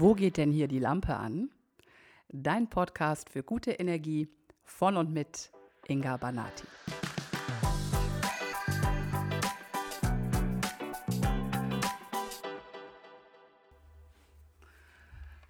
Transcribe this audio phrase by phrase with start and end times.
[0.00, 1.50] Wo geht denn hier die Lampe an?
[2.30, 4.30] Dein Podcast für gute Energie
[4.64, 5.52] von und mit
[5.88, 6.66] Inga Banati.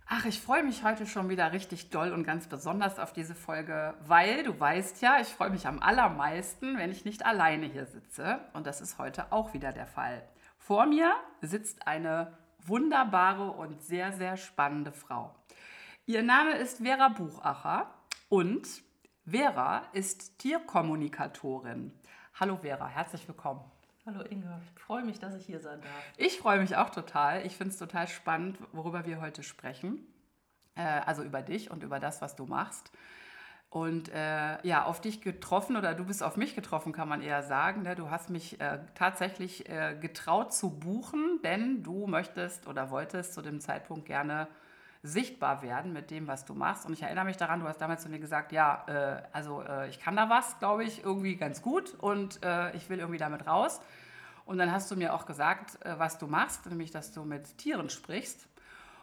[0.09, 3.95] Ach, ich freue mich heute schon wieder richtig doll und ganz besonders auf diese Folge,
[4.05, 8.41] weil du weißt ja, ich freue mich am allermeisten, wenn ich nicht alleine hier sitze.
[8.55, 10.29] Und das ist heute auch wieder der Fall.
[10.59, 15.35] Vor mir sitzt eine wunderbare und sehr, sehr spannende Frau.
[16.07, 17.93] Ihr Name ist Vera Buchacher
[18.29, 18.67] und
[19.25, 21.93] Vera ist Tierkommunikatorin.
[22.35, 23.61] Hallo Vera, herzlich willkommen.
[24.07, 26.13] Hallo Inga, ich freue mich, dass ich hier sein darf.
[26.17, 27.45] Ich freue mich auch total.
[27.47, 30.07] Ich finde es total spannend, worüber wir heute sprechen.
[30.75, 32.91] Äh, also über dich und über das, was du machst.
[33.71, 37.45] Und äh, ja, auf dich getroffen oder du bist auf mich getroffen, kann man eher
[37.45, 37.83] sagen.
[37.83, 37.95] Ne?
[37.95, 43.43] Du hast mich äh, tatsächlich äh, getraut zu buchen, denn du möchtest oder wolltest zu
[43.43, 44.49] dem Zeitpunkt gerne
[45.03, 46.85] sichtbar werden mit dem, was du machst.
[46.85, 49.89] Und ich erinnere mich daran, du hast damals zu mir gesagt, ja, äh, also äh,
[49.89, 53.47] ich kann da was, glaube ich, irgendwie ganz gut und äh, ich will irgendwie damit
[53.47, 53.81] raus.
[54.47, 57.89] Und dann hast du mir auch gesagt, was du machst, nämlich dass du mit Tieren
[57.89, 58.49] sprichst.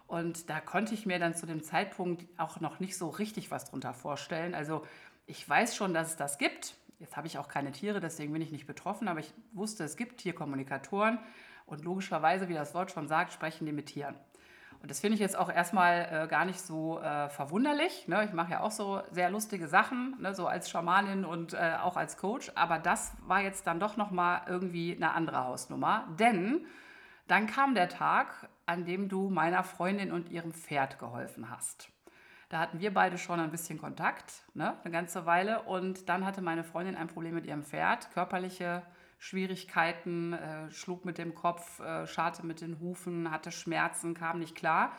[0.08, 3.66] Und da konnte ich mir dann zu dem Zeitpunkt auch noch nicht so richtig was
[3.66, 4.56] drunter vorstellen.
[4.56, 4.86] Also
[5.26, 6.76] ich weiß schon, dass es das gibt.
[7.00, 9.98] Jetzt habe ich auch keine Tiere, deswegen bin ich nicht betroffen, aber ich wusste, es
[9.98, 11.20] gibt Tierkommunikatoren
[11.68, 14.16] und logischerweise, wie das Wort schon sagt, sprechen die mit Tieren.
[14.82, 18.08] Und das finde ich jetzt auch erstmal äh, gar nicht so äh, verwunderlich.
[18.08, 18.24] Ne?
[18.26, 20.34] Ich mache ja auch so sehr lustige Sachen, ne?
[20.34, 22.52] so als Schamanin und äh, auch als Coach.
[22.56, 26.08] Aber das war jetzt dann doch nochmal irgendwie eine andere Hausnummer.
[26.20, 26.66] Denn
[27.28, 31.90] dann kam der Tag, an dem du meiner Freundin und ihrem Pferd geholfen hast.
[32.50, 35.64] Da hatten wir beide schon ein bisschen Kontakt, ne, eine ganze Weile.
[35.64, 38.84] Und dann hatte meine Freundin ein Problem mit ihrem Pferd, körperliche
[39.20, 44.56] Schwierigkeiten, äh, schlug mit dem Kopf, äh, scharte mit den Hufen, hatte Schmerzen, kam nicht
[44.56, 44.92] klar.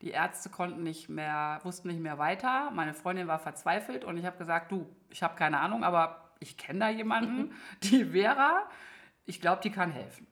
[0.00, 2.70] Die Ärzte konnten nicht mehr, wussten nicht mehr weiter.
[2.70, 6.56] Meine Freundin war verzweifelt und ich habe gesagt, du, ich habe keine Ahnung, aber ich
[6.56, 7.52] kenne da jemanden,
[7.82, 8.68] die Vera,
[9.24, 10.26] ich glaube, die kann helfen.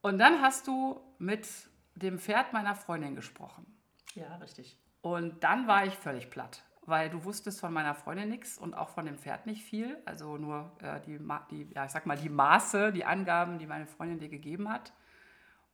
[0.00, 1.46] Und dann hast du mit
[1.94, 3.66] dem Pferd meiner Freundin gesprochen.
[4.14, 4.78] Ja, richtig.
[5.00, 8.88] Und dann war ich völlig platt, weil du wusstest von meiner Freundin nichts und auch
[8.90, 10.00] von dem Pferd nicht viel.
[10.04, 11.18] Also nur äh, die,
[11.50, 14.92] die, ja, ich sag mal, die Maße, die Angaben, die meine Freundin dir gegeben hat.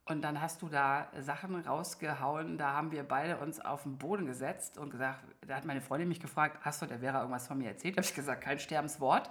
[0.06, 4.24] Und dann hast du da Sachen rausgehauen, da haben wir beide uns auf den Boden
[4.24, 7.58] gesetzt und gesagt, da hat meine Freundin mich gefragt, hast du der Vera irgendwas von
[7.58, 7.96] mir erzählt?
[7.96, 9.30] Da habe ich gesagt, kein Sterbenswort.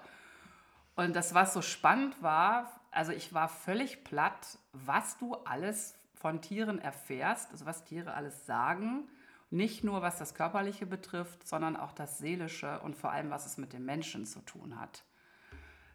[0.96, 5.97] Und das, was so spannend war, also ich war völlig platt, was du alles
[6.28, 9.08] von Tieren erfährst, also was Tiere alles sagen,
[9.50, 13.58] nicht nur was das Körperliche betrifft, sondern auch das Seelische und vor allem, was es
[13.58, 15.06] mit dem Menschen zu tun hat.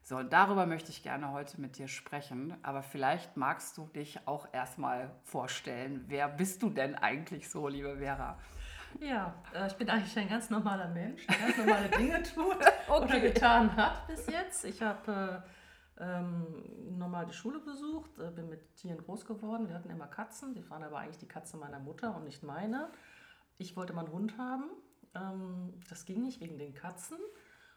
[0.03, 2.57] So, und darüber möchte ich gerne heute mit dir sprechen.
[2.63, 6.07] Aber vielleicht magst du dich auch erstmal vorstellen.
[6.09, 8.39] Wer bist du denn eigentlich so, liebe Vera?
[9.01, 12.57] Ja, äh, ich bin eigentlich ein ganz normaler Mensch, der ganz normale Dinge tut
[12.89, 13.05] okay.
[13.05, 14.65] oder getan hat bis jetzt.
[14.65, 15.62] Ich habe äh,
[15.99, 19.69] ähm, normal die Schule besucht, äh, bin mit Tieren groß geworden.
[19.69, 22.91] Wir hatten immer Katzen, die waren aber eigentlich die Katze meiner Mutter und nicht meine.
[23.59, 24.71] Ich wollte mal einen Hund haben.
[25.15, 27.19] Ähm, das ging nicht wegen den Katzen.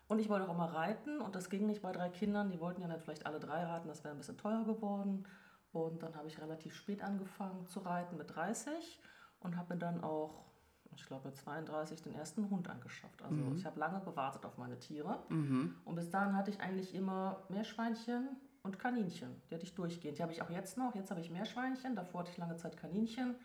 [0.07, 2.51] Und ich wollte auch mal reiten und das ging nicht bei drei Kindern.
[2.51, 5.27] Die wollten ja dann vielleicht alle drei reiten, das wäre ein bisschen teuer geworden.
[5.71, 9.01] Und dann habe ich relativ spät angefangen zu reiten mit 30
[9.39, 10.45] und habe mir dann auch
[10.95, 13.21] ich glaube mit 32 den ersten Hund angeschafft.
[13.21, 13.55] Also mhm.
[13.55, 15.23] ich habe lange gewartet auf meine Tiere.
[15.29, 15.75] Mhm.
[15.85, 18.29] Und bis dahin hatte ich eigentlich immer Meerschweinchen
[18.63, 19.41] und Kaninchen.
[19.49, 20.17] Die hatte ich durchgehend.
[20.17, 20.95] Die habe ich auch jetzt noch.
[20.95, 21.95] Jetzt habe ich Meerschweinchen.
[21.95, 23.35] Davor hatte ich lange Zeit Kaninchen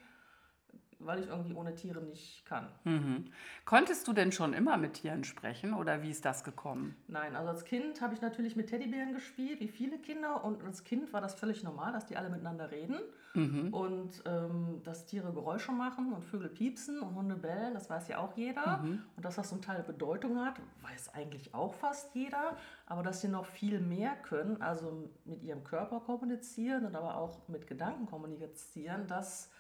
[1.00, 2.68] weil ich irgendwie ohne Tiere nicht kann.
[2.84, 3.32] Mhm.
[3.64, 6.96] Konntest du denn schon immer mit Tieren sprechen oder wie ist das gekommen?
[7.08, 10.44] Nein, also als Kind habe ich natürlich mit Teddybären gespielt, wie viele Kinder.
[10.44, 13.00] Und als Kind war das völlig normal, dass die alle miteinander reden
[13.34, 13.72] mhm.
[13.72, 17.74] und ähm, dass Tiere Geräusche machen und Vögel piepsen und Hunde bellen.
[17.74, 18.78] Das weiß ja auch jeder.
[18.78, 19.02] Mhm.
[19.16, 22.56] Und dass das zum Teil Bedeutung hat, weiß eigentlich auch fast jeder.
[22.86, 27.48] Aber dass sie noch viel mehr können, also mit ihrem Körper kommunizieren und aber auch
[27.48, 29.50] mit Gedanken kommunizieren, das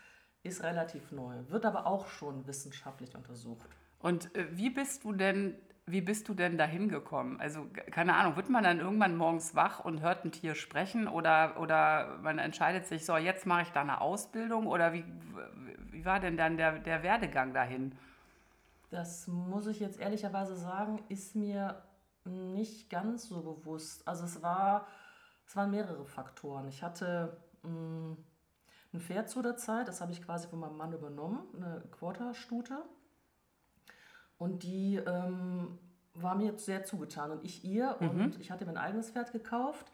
[0.42, 3.68] ist relativ neu, wird aber auch schon wissenschaftlich untersucht.
[3.98, 5.54] Und äh, wie bist du denn
[5.90, 7.40] wie bist du denn dahin gekommen?
[7.40, 11.60] Also, keine Ahnung, wird man dann irgendwann morgens wach und hört ein Tier sprechen oder,
[11.60, 15.04] oder man entscheidet sich, so, jetzt mache ich da eine Ausbildung oder wie,
[15.90, 17.96] wie war denn dann der, der Werdegang dahin?
[18.90, 21.82] Das muss ich jetzt ehrlicherweise sagen, ist mir
[22.24, 24.06] nicht ganz so bewusst.
[24.06, 24.86] Also, es, war,
[25.46, 26.68] es waren mehrere Faktoren.
[26.68, 27.36] Ich hatte.
[27.62, 28.16] Mh, hm,
[28.92, 32.82] ein Pferd zu der Zeit, das habe ich quasi von meinem Mann übernommen, eine Quarterstute.
[34.40, 35.78] Und die ähm,
[36.14, 37.94] war mir sehr zugetan und ich ihr.
[38.00, 38.08] Mhm.
[38.08, 39.92] Und ich hatte mir ein eigenes Pferd gekauft.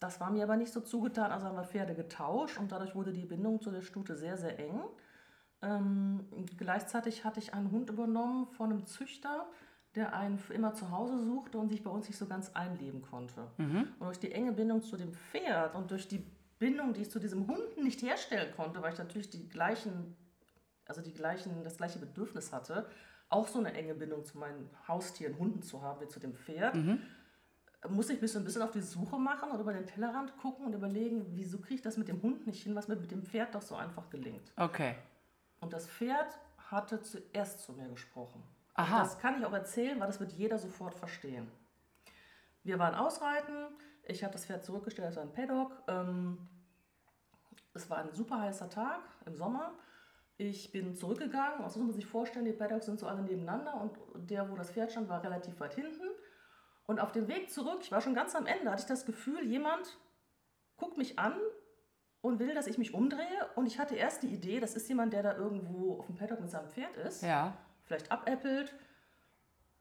[0.00, 3.12] Das war mir aber nicht so zugetan, also haben wir Pferde getauscht und dadurch wurde
[3.12, 4.80] die Bindung zu der Stute sehr, sehr eng.
[5.60, 9.46] Ähm, gleichzeitig hatte ich einen Hund übernommen von einem Züchter,
[9.94, 13.02] der einen für immer zu Hause suchte und sich bei uns nicht so ganz einleben
[13.02, 13.46] konnte.
[14.00, 16.26] Und durch die enge Bindung zu dem Pferd und durch die
[16.58, 20.16] Bindung, die ich zu diesem Hund nicht herstellen konnte, weil ich natürlich die gleichen,
[20.86, 22.88] also die gleichen, das gleiche Bedürfnis hatte,
[23.32, 26.76] auch so eine enge Bindung zu meinen Haustieren, Hunden zu haben wie zu dem Pferd,
[27.88, 30.66] muss ich mich so ein bisschen auf die Suche machen und über den Tellerrand gucken
[30.66, 33.24] und überlegen, wieso kriege ich das mit dem Hund nicht hin, was mir mit dem
[33.24, 34.52] Pferd doch so einfach gelingt.
[34.56, 34.94] Okay.
[35.60, 36.38] Und das Pferd
[36.70, 38.42] hatte zuerst zu mir gesprochen.
[38.74, 38.98] Aha.
[38.98, 41.50] Und das kann ich auch erzählen, weil das wird jeder sofort verstehen.
[42.62, 43.66] Wir waren ausreiten,
[44.04, 45.82] ich habe das Pferd zurückgestellt, es war ein Paddock.
[45.88, 46.48] Ähm,
[47.74, 49.72] es war ein super heißer Tag im Sommer.
[50.48, 54.28] Ich bin zurückgegangen, also muss man sich vorstellen, die Paddocks sind so alle nebeneinander und
[54.28, 56.02] der, wo das Pferd stand, war relativ weit hinten.
[56.86, 59.44] Und auf dem Weg zurück, ich war schon ganz am Ende, hatte ich das Gefühl,
[59.44, 59.98] jemand
[60.76, 61.34] guckt mich an
[62.22, 63.48] und will, dass ich mich umdrehe.
[63.54, 66.40] Und ich hatte erst die Idee, das ist jemand, der da irgendwo auf dem Paddock
[66.40, 67.56] mit seinem Pferd ist, Ja.
[67.84, 68.74] vielleicht abäppelt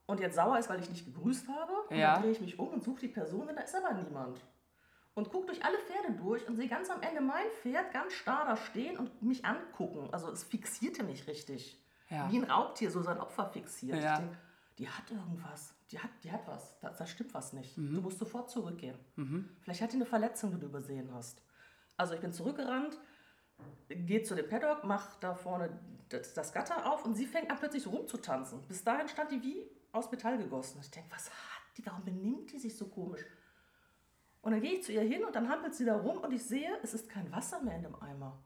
[0.06, 1.74] und jetzt sauer ist, weil ich nicht gegrüßt habe.
[1.90, 2.14] Und Ja.
[2.14, 4.40] dann drehe ich mich um und suche die Person und da ist aber niemand.
[5.14, 8.46] Und gucke durch alle Pferde durch und sehe ganz am Ende mein Pferd ganz starr
[8.46, 10.08] da stehen und mich angucken.
[10.12, 11.78] Also es fixierte mich richtig.
[12.10, 12.32] Ja.
[12.32, 14.02] Wie ein Raubtier so sein Opfer fixiert.
[14.02, 14.14] Ja.
[14.14, 14.38] Ich denk,
[14.78, 15.74] die hat irgendwas.
[15.92, 16.80] Die hat, die hat was.
[16.80, 17.78] Da, da stimmt was nicht.
[17.78, 17.96] Mhm.
[17.96, 18.98] Du musst sofort zurückgehen.
[19.62, 21.42] Vielleicht hat die eine Verletzung, die du übersehen hast.
[21.98, 22.98] Also ich bin zurückgerannt,
[23.90, 25.78] gehe zu dem Paddock, mach da vorne
[26.10, 28.62] das, das Gatter auf und sie fängt an plötzlich so rumzutanzen.
[28.68, 30.80] Bis dahin stand die wie aus Metall gegossen.
[30.82, 31.86] Ich denke, was hat die?
[31.86, 33.26] Warum benimmt die sich so komisch?
[34.42, 36.44] Und dann gehe ich zu ihr hin und dann hampelt sie da rum und ich
[36.44, 38.40] sehe, es ist kein Wasser mehr in dem Eimer.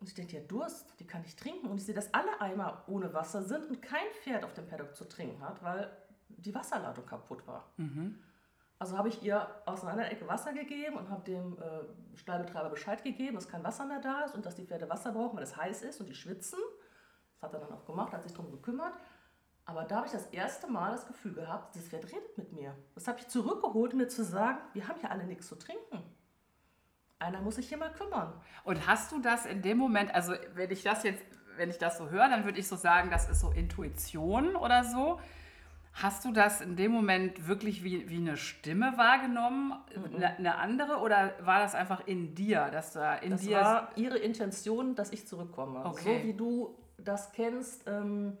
[0.00, 1.66] Und ich denke, die hat Durst, die kann nicht trinken.
[1.68, 4.94] Und ich sehe, dass alle Eimer ohne Wasser sind und kein Pferd auf dem Paddock
[4.94, 5.90] zu trinken hat, weil
[6.28, 7.72] die Wasserladung kaputt war.
[8.80, 13.02] Also habe ich ihr aus einer Ecke Wasser gegeben und habe dem äh, Stallbetreiber Bescheid
[13.02, 15.56] gegeben, dass kein Wasser mehr da ist und dass die Pferde Wasser brauchen, weil es
[15.56, 16.60] heiß ist und die schwitzen.
[17.34, 18.94] Das hat er dann auch gemacht, hat sich darum gekümmert.
[19.68, 22.74] Aber da habe ich das erste Mal das Gefühl gehabt, das Pferd redet mit mir.
[22.94, 26.02] Das habe ich zurückgeholt, um mir zu sagen, wir haben hier alle nichts zu trinken.
[27.18, 28.32] Einer muss sich hier mal kümmern.
[28.64, 31.22] Und hast du das in dem Moment, also wenn ich das jetzt,
[31.58, 34.84] wenn ich das so höre, dann würde ich so sagen, das ist so Intuition oder
[34.84, 35.20] so.
[35.92, 39.74] Hast du das in dem Moment wirklich wie, wie eine Stimme wahrgenommen,
[40.14, 43.90] eine, eine andere, oder war das einfach in dir, dass da in Das dir war
[43.96, 45.84] ihre Intention, dass ich zurückkomme.
[45.84, 46.20] Okay.
[46.20, 48.38] So wie du das kennst, ähm,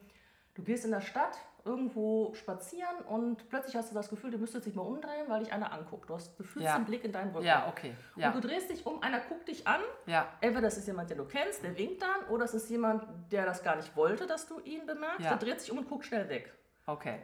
[0.58, 4.66] du gehst in der Stadt irgendwo spazieren und plötzlich hast du das Gefühl, du müsstest
[4.66, 6.08] dich mal umdrehen, weil dich einer anguckt.
[6.08, 6.76] Du, hast, du fühlst Ja.
[6.76, 7.46] den Blick in deinen Rücken.
[7.46, 7.94] Ja, okay.
[8.16, 8.28] Ja.
[8.32, 9.80] Und du drehst dich um, einer guckt dich an.
[10.06, 10.26] Ja.
[10.40, 13.44] Entweder das ist jemand, den du kennst, der winkt dann, oder es ist jemand, der
[13.44, 15.20] das gar nicht wollte, dass du ihn bemerkst.
[15.20, 15.30] Ja.
[15.30, 16.52] Der dreht sich um und guckt schnell weg.
[16.86, 17.18] Okay.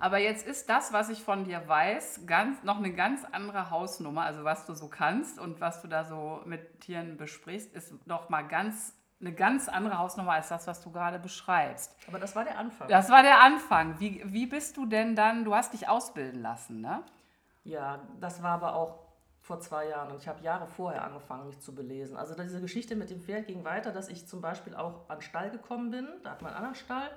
[0.00, 4.22] Aber jetzt ist das, was ich von dir weiß, ganz, noch eine ganz andere Hausnummer.
[4.22, 8.28] Also was du so kannst und was du da so mit Tieren besprichst, ist noch
[8.30, 11.94] mal ganz eine ganz andere Hausnummer als das, was du gerade beschreibst.
[12.08, 12.88] Aber das war der Anfang.
[12.88, 14.00] Das war der Anfang.
[14.00, 17.02] Wie, wie bist du denn dann, du hast dich ausbilden lassen, ne?
[17.64, 18.98] Ja, das war aber auch
[19.42, 22.16] vor zwei Jahren und ich habe Jahre vorher angefangen, mich zu belesen.
[22.16, 25.50] Also diese Geschichte mit dem Pferd ging weiter, dass ich zum Beispiel auch an Stall
[25.50, 27.10] gekommen bin, da hat man einen anderen Stall,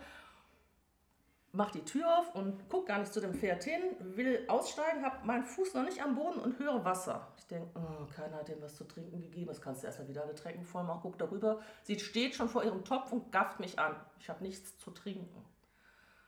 [1.53, 5.25] mach die Tür auf und guck gar nicht zu dem Pferd hin, will aussteigen, habe
[5.25, 7.27] meinen Fuß noch nicht am Boden und höre Wasser.
[7.37, 10.23] Ich denke, oh, keiner hat dem was zu trinken gegeben, das kannst du erstmal wieder
[10.23, 11.61] alle Trecken voll machen, guck darüber.
[11.83, 13.95] Sie steht schon vor ihrem Topf und gafft mich an.
[14.19, 15.45] Ich habe nichts zu trinken.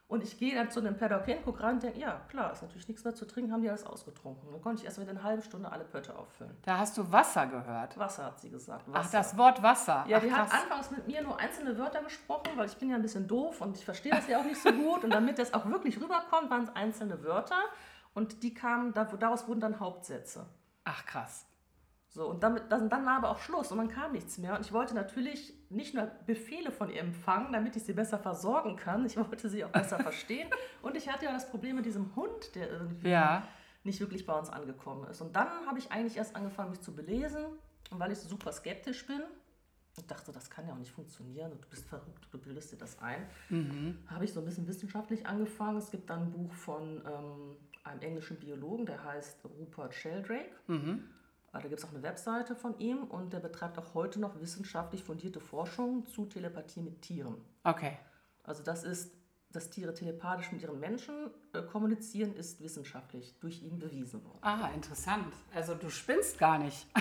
[0.08, 2.62] Und ich gehe dann zu dem Paddock hin, gucke rein und denke, ja, klar, ist
[2.62, 4.52] natürlich nichts mehr zu trinken, haben die alles ausgetrunken.
[4.52, 6.56] Dann konnte ich erst wieder eine halbe Stunde alle Pötte auffüllen.
[6.62, 7.98] Da hast du Wasser gehört.
[7.98, 8.86] Wasser hat sie gesagt.
[8.92, 9.18] Ach, Wasser.
[9.18, 10.06] das Wort Wasser.
[10.08, 10.62] Ja, Ach, die hat krass.
[10.64, 13.76] anfangs mit mir nur einzelne Wörter gesprochen, weil ich bin ja ein bisschen doof und
[13.78, 15.04] ich verstehe das ja auch nicht so gut.
[15.04, 17.58] Und damit das auch wirklich rüberkommt, waren es einzelne Wörter.
[18.14, 20.46] Und die kamen, da- daraus wurden dann Hauptsätze.
[20.84, 21.48] Ach, krass.
[22.16, 24.56] So, und damit, dann, dann war aber auch Schluss und dann kam nichts mehr.
[24.56, 28.78] Und ich wollte natürlich nicht nur Befehle von ihr empfangen, damit ich sie besser versorgen
[28.78, 29.06] kann.
[29.06, 30.48] Ich wollte sie auch besser verstehen.
[30.82, 33.46] Und ich hatte ja das Problem mit diesem Hund, der irgendwie Ja.
[33.84, 35.20] nicht wirklich bei uns angekommen ist.
[35.20, 37.44] Und dann habe ich eigentlich erst angefangen, mich zu belesen.
[37.92, 39.22] Und weil ich super skeptisch bin
[39.98, 42.78] und dachte, das kann ja auch nicht funktionieren und du bist verrückt, du bildest dir
[42.78, 43.28] das ein,
[44.08, 45.78] habe ich so ein bisschen wissenschaftlich angefangen.
[45.80, 50.50] Es gibt dann ein Buch von ähm, einem englischen Biologen, der heißt Rupert Sheldrake.
[50.70, 50.74] Ah,
[51.62, 55.04] Da gibt es auch eine Webseite von ihm und der betreibt auch heute noch wissenschaftlich
[55.04, 57.38] fundierte Forschung zu Telepathie mit Tieren.
[57.64, 57.98] Okay.
[58.44, 59.14] Also das ist,
[59.52, 64.40] dass Tiere telepathisch mit ihren Menschen äh, kommunizieren, ist wissenschaftlich durch ihn bewiesen worden.
[64.42, 65.34] Ah, interessant.
[65.54, 66.88] Also du spinnst gar nicht.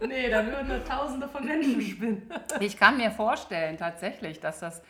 [0.00, 2.30] Nee, da würden Tausende von Menschen spinnen.
[2.60, 4.80] Ich kann mir vorstellen tatsächlich, dass das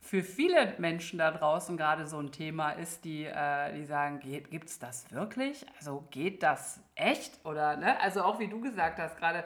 [0.00, 4.68] für viele Menschen da draußen gerade so ein Thema ist, die, äh, die sagen, gibt
[4.68, 5.66] es das wirklich?
[5.78, 7.44] Also geht das echt?
[7.44, 8.00] Oder, ne?
[8.00, 9.44] Also auch wie du gesagt hast, gerade,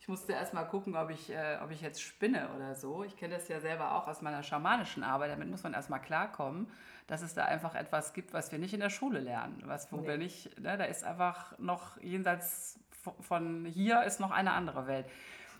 [0.00, 3.04] Ich musste erst mal gucken, ob ich, äh, ob ich jetzt spinne oder so.
[3.04, 5.30] Ich kenne das ja selber auch aus meiner schamanischen Arbeit.
[5.30, 6.70] Damit muss man erst mal klarkommen,
[7.06, 9.62] dass es da einfach etwas gibt, was wir nicht in der Schule lernen.
[9.64, 10.08] Was, wo Nee.
[10.08, 12.78] wir nicht, ne, da ist einfach noch jenseits
[13.20, 15.06] von hier ist noch eine andere Welt.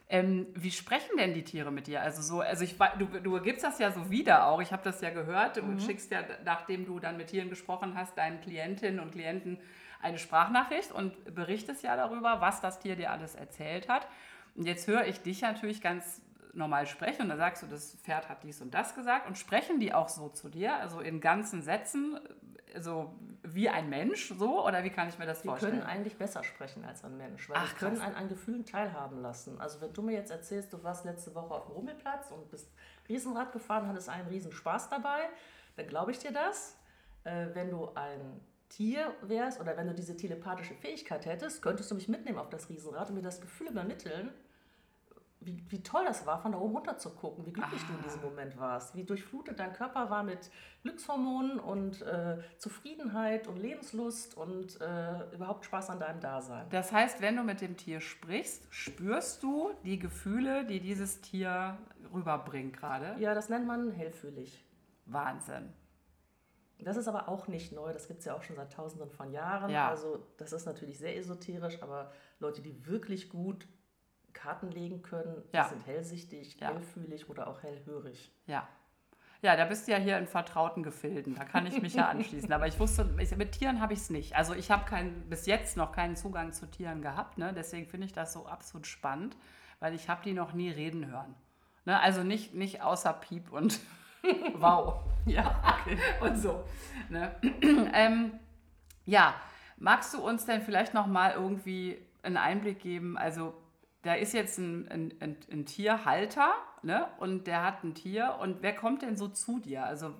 [0.09, 2.03] Ähm, wie sprechen denn die Tiere mit dir?
[2.03, 4.61] Also so, also ich du, du gibst das ja so wieder auch.
[4.61, 5.57] Ich habe das ja gehört.
[5.57, 9.59] Du schickst ja, nachdem du dann mit Tieren gesprochen hast, deinen Klientinnen und Klienten
[10.03, 14.07] eine Sprachnachricht und berichtest ja darüber, was das Tier dir alles erzählt hat.
[14.55, 16.21] Und jetzt höre ich dich natürlich ganz
[16.53, 19.81] normal sprechen und dann sagst du, das Pferd hat dies und das gesagt und sprechen
[19.81, 22.19] die auch so zu dir, also in ganzen Sätzen,
[22.81, 25.79] so wie ein Mensch, so oder wie kann ich mir das Die vorstellen?
[25.81, 29.21] können eigentlich besser sprechen als ein Mensch, weil Ach, die können einen an Gefühlen teilhaben
[29.21, 29.61] lassen.
[29.61, 32.71] Also wenn du mir jetzt erzählst, du warst letzte Woche auf dem Rummelplatz und bist
[33.09, 35.29] Riesenrad gefahren, hattest einen riesen Spaß dabei,
[35.77, 36.77] dann glaube ich dir das.
[37.25, 38.41] Äh, wenn du ein
[38.71, 42.69] Tier wärst oder wenn du diese telepathische Fähigkeit hättest, könntest du mich mitnehmen auf das
[42.69, 44.31] Riesenrad und mir das Gefühl übermitteln,
[45.45, 48.03] wie, wie toll das war, von da oben runter zu gucken, wie glücklich du in
[48.03, 50.51] diesem Moment warst, wie durchflutet dein Körper war mit
[50.83, 56.67] Glückshormonen und äh, Zufriedenheit und Lebenslust und äh, überhaupt Spaß an deinem Dasein.
[56.71, 61.79] Das heißt, wenn du mit dem Tier sprichst, spürst du die Gefühle, die dieses Tier
[62.13, 63.17] rüberbringt gerade.
[63.19, 64.65] Ja, das nennt man hellfühlig.
[65.07, 65.73] Wahnsinn.
[66.79, 69.31] Das ist aber auch nicht neu, das gibt es ja auch schon seit tausenden von
[69.31, 69.71] Jahren.
[69.71, 69.89] Ja.
[69.89, 73.67] Also das ist natürlich sehr esoterisch, aber Leute, die wirklich gut
[74.35, 75.65] Karten legen können, die Ja.
[75.69, 76.69] sind hellsichtig, Ja.
[76.69, 78.31] hellfühlig oder auch hellhörig.
[78.47, 78.69] Ja.
[79.43, 81.35] Ja, da bist du ja hier in vertrauten Gefilden.
[81.35, 82.51] Da kann ich mich ja anschließen.
[82.53, 84.35] Aber ich wusste, mit Tieren habe ich es nicht.
[84.37, 87.37] Also ich habe keinen, bis jetzt noch keinen Zugang zu Tieren gehabt.
[87.37, 87.53] Ne?
[87.55, 89.37] Deswegen finde ich das so absolut spannend,
[89.81, 91.35] weil ich habe die noch nie reden hören.
[91.85, 92.01] Ne?
[92.01, 93.81] Also nicht, nicht außer Piep und
[94.55, 95.01] Wow.
[95.27, 95.99] Ja, okay.
[96.23, 96.65] und so.
[97.11, 97.35] Ne?
[97.93, 98.33] ähm,
[99.05, 99.35] ja,
[99.77, 103.19] magst du uns denn vielleicht noch mal irgendwie einen Einblick geben?
[103.19, 103.53] Also
[104.05, 107.09] da ist jetzt ein, ein, ein, ein Tierhalter ne?
[107.19, 108.37] und der hat ein Tier.
[108.39, 109.85] Und wer kommt denn so zu dir?
[109.85, 110.15] Also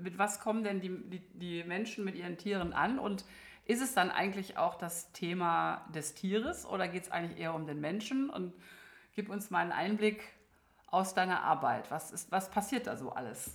[0.00, 2.98] mit was kommen denn die, die, die Menschen mit ihren Tieren an?
[2.98, 3.24] Und
[3.66, 7.66] ist es dann eigentlich auch das Thema des Tieres oder geht es eigentlich eher um
[7.66, 8.30] den Menschen?
[8.30, 8.52] Und
[9.14, 10.24] gib uns mal einen Einblick
[10.88, 11.92] aus deiner Arbeit.
[11.92, 13.54] Was, ist, was passiert da so alles?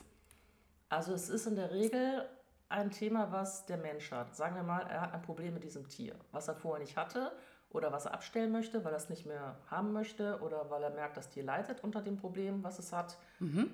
[0.88, 2.26] Also es ist in der Regel
[2.70, 4.38] ein Thema, was der Mensch hat.
[4.38, 7.34] Sagen wir mal, er hat ein Problem mit diesem Tier, was er vorher nicht hatte
[7.72, 10.90] oder was er abstellen möchte, weil er es nicht mehr haben möchte oder weil er
[10.90, 13.18] merkt, das Tier leidet unter dem Problem, was es hat.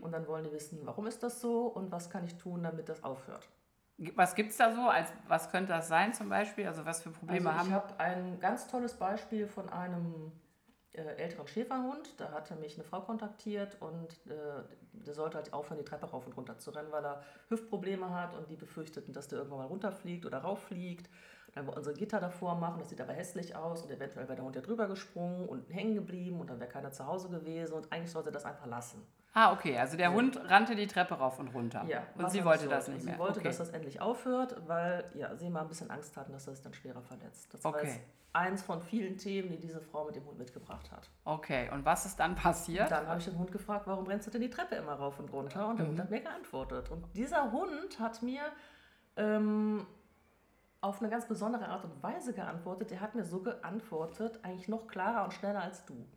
[0.01, 2.89] Und dann wollen die wissen, warum ist das so und was kann ich tun, damit
[2.89, 3.47] das aufhört.
[4.15, 4.81] Was gibt es da so?
[4.89, 6.67] Als, was könnte das sein zum Beispiel?
[6.67, 7.73] Also was für Probleme Also ich haben?
[7.73, 10.33] habe ein ganz tolles Beispiel von einem
[10.91, 12.19] äh, älteren Schäferhund.
[12.19, 16.25] Da hatte mich eine Frau kontaktiert und äh, der sollte halt aufhören, die Treppe rauf
[16.25, 19.67] und runter zu rennen, weil er Hüftprobleme hat und die befürchteten, dass der irgendwann mal
[19.67, 21.09] runterfliegt oder rauffliegt.
[21.55, 24.45] Dann wir unsere Gitter davor machen, das sieht aber hässlich aus und eventuell wäre der
[24.45, 27.91] Hund ja drüber gesprungen und hängen geblieben und dann wäre keiner zu Hause gewesen und
[27.91, 29.01] eigentlich sollte das einfach lassen.
[29.33, 29.77] Ah, okay.
[29.77, 31.83] Also der Hund rannte die Treppe rauf und runter.
[31.87, 32.91] Ja, und sie wollte das sollte.
[32.91, 33.19] nicht Sie mehr.
[33.19, 33.47] wollte, okay.
[33.49, 36.63] dass das endlich aufhört, weil ja, sie mal ein bisschen Angst hatten, dass er sich
[36.63, 37.53] dann schwerer verletzt.
[37.53, 37.87] Das war Okay.
[37.87, 37.99] jetzt
[38.33, 41.09] eins von vielen Themen, die diese Frau mit dem Hund mitgebracht hat.
[41.23, 41.69] okay.
[41.73, 42.91] Und was ist dann passiert?
[42.91, 45.31] Dann habe ich den Hund gefragt, warum rennst du denn die Treppe immer rauf und
[45.31, 45.67] runter?
[45.69, 45.89] Und der Mhm.
[45.91, 46.89] Hund hat mir geantwortet.
[46.91, 48.41] Und dieser Hund hat mir
[49.17, 49.85] ähm,
[50.85, 52.91] auf eine ganz besondere Art und Weise geantwortet.
[52.91, 56.07] Der hat mir so geantwortet, eigentlich noch klarer und schneller als du.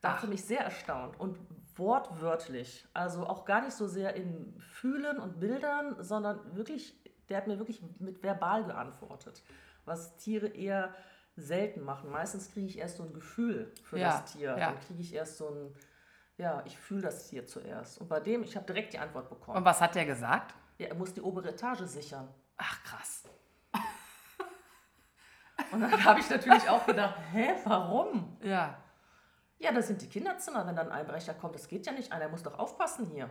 [0.00, 1.38] Da hat mich sehr erstaunt und
[1.76, 2.86] wortwörtlich.
[2.92, 7.58] Also auch gar nicht so sehr in Fühlen und Bildern, sondern wirklich, der hat mir
[7.58, 9.42] wirklich mit verbal geantwortet.
[9.84, 10.94] Was Tiere eher
[11.36, 12.10] selten machen.
[12.10, 14.50] Meistens kriege ich erst so ein Gefühl für Ja, das Tier.
[14.50, 14.56] ja.
[14.72, 15.74] Dann kriege ich erst so ein,
[16.36, 18.00] ja, ich fühle das Tier zuerst.
[18.00, 19.56] Und bei dem, ich habe direkt die Antwort bekommen.
[19.58, 20.54] Und was hat der gesagt?
[20.78, 22.28] Ja, er muss die obere Etage sichern.
[22.58, 23.21] Ach, krass.
[25.72, 28.36] Und dann habe ich natürlich auch gedacht, hä, warum?
[28.42, 28.78] Ja.
[29.58, 31.54] Ja, das sind die Kinderzimmer, wenn dann ein Einbrecher kommt.
[31.54, 32.12] Das geht ja nicht.
[32.12, 33.30] Einer muss doch aufpassen hier.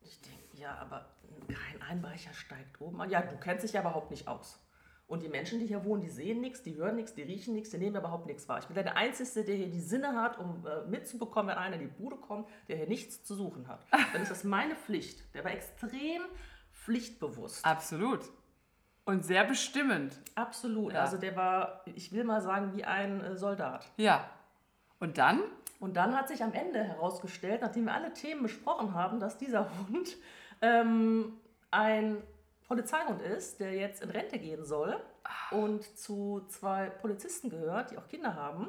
[0.00, 1.06] Ich denke, ja, aber
[1.46, 3.10] kein Einbrecher steigt oben an.
[3.10, 4.58] Ja, du kennst dich ja überhaupt nicht aus.
[5.06, 7.70] Und die Menschen, die hier wohnen, die sehen nichts, die hören nichts, die riechen nichts,
[7.70, 8.60] die nehmen überhaupt nichts wahr.
[8.60, 11.82] Ich bin der Einzige, der hier die Sinne hat, um äh, mitzubekommen, wenn einer in
[11.82, 13.84] die Bude kommt, der hier nichts zu suchen hat.
[14.12, 15.34] Dann ist das meine Pflicht.
[15.34, 16.22] Der war extrem
[16.72, 17.64] pflichtbewusst.
[17.64, 18.20] Absolut.
[19.04, 20.18] Und sehr bestimmend.
[20.34, 20.92] Absolut.
[20.92, 21.00] Ja.
[21.00, 23.86] Also der war, ich will mal sagen, wie ein äh, Soldat.
[23.96, 24.24] Ja.
[25.00, 25.40] Und dann?
[25.80, 29.66] Und dann hat sich am Ende herausgestellt, nachdem wir alle Themen besprochen haben, dass dieser
[29.88, 30.16] Hund
[30.60, 31.38] ähm,
[31.70, 32.22] ein
[32.68, 35.00] Polizeihund ist, der jetzt in Rente gehen soll
[35.50, 38.68] und zu zwei Polizisten gehört, die auch Kinder haben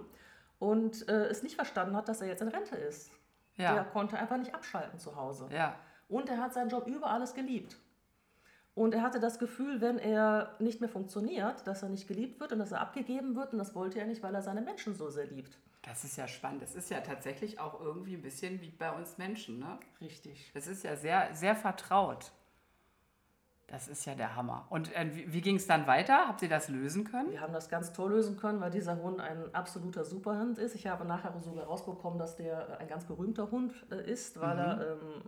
[0.57, 3.11] und äh, es nicht verstanden hat, dass er jetzt in Rente ist.
[3.57, 3.83] Der Ja.
[3.83, 5.47] konnte einfach nicht abschalten zu Hause.
[5.51, 5.75] Ja.
[6.07, 7.77] Und er hat seinen Job über alles geliebt.
[8.73, 12.53] Und er hatte das Gefühl, wenn er nicht mehr funktioniert, dass er nicht geliebt wird
[12.53, 13.51] und dass er abgegeben wird.
[13.51, 15.57] Und das wollte er nicht, weil er seine Menschen so sehr liebt.
[15.81, 16.61] Das ist ja spannend.
[16.61, 19.79] Das ist ja tatsächlich auch irgendwie ein bisschen wie bei uns Menschen, ne?
[19.99, 20.51] Richtig.
[20.53, 22.31] Das ist ja sehr, sehr vertraut.
[23.67, 24.67] Das ist ja der Hammer.
[24.69, 26.27] Und äh, wie, wie ging es dann weiter?
[26.27, 27.31] Habt ihr das lösen können?
[27.31, 30.75] Wir haben das ganz toll lösen können, weil dieser Hund ein absoluter Superhund ist.
[30.75, 34.91] Ich habe nachher sogar rausbekommen, dass der ein ganz berühmter Hund äh, ist, weil er
[34.91, 35.23] ähm,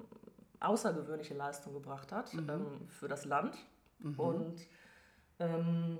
[0.63, 3.57] außergewöhnliche Leistung gebracht hat ähm, für das Land.
[4.17, 4.67] Und
[5.39, 5.97] ähm,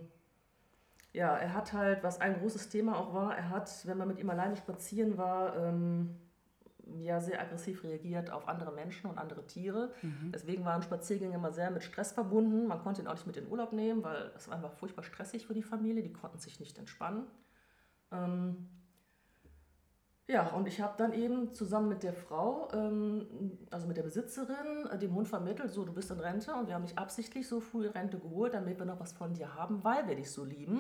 [1.14, 4.20] ja, er hat halt, was ein großes Thema auch war, er hat, wenn man mit
[4.20, 6.16] ihm alleine spazieren war, ähm,
[7.00, 9.94] ja, sehr aggressiv reagiert auf andere Menschen und andere Tiere.
[10.34, 12.68] Deswegen waren Spaziergänge immer sehr mit Stress verbunden.
[12.68, 15.04] Man konnte ihn auch nicht mit in den Urlaub nehmen, weil es war einfach furchtbar
[15.04, 16.04] stressig für die Familie.
[16.04, 17.26] Die konnten sich nicht entspannen.
[18.12, 18.68] Ähm,
[20.26, 24.88] ja, und ich habe dann eben zusammen mit der Frau, ähm, also mit der Besitzerin,
[24.90, 27.60] äh, dem Hund vermittelt, so, du bist in Rente und wir haben dich absichtlich so
[27.60, 30.46] früh in Rente geholt, damit wir noch was von dir haben, weil wir dich so
[30.46, 30.80] lieben.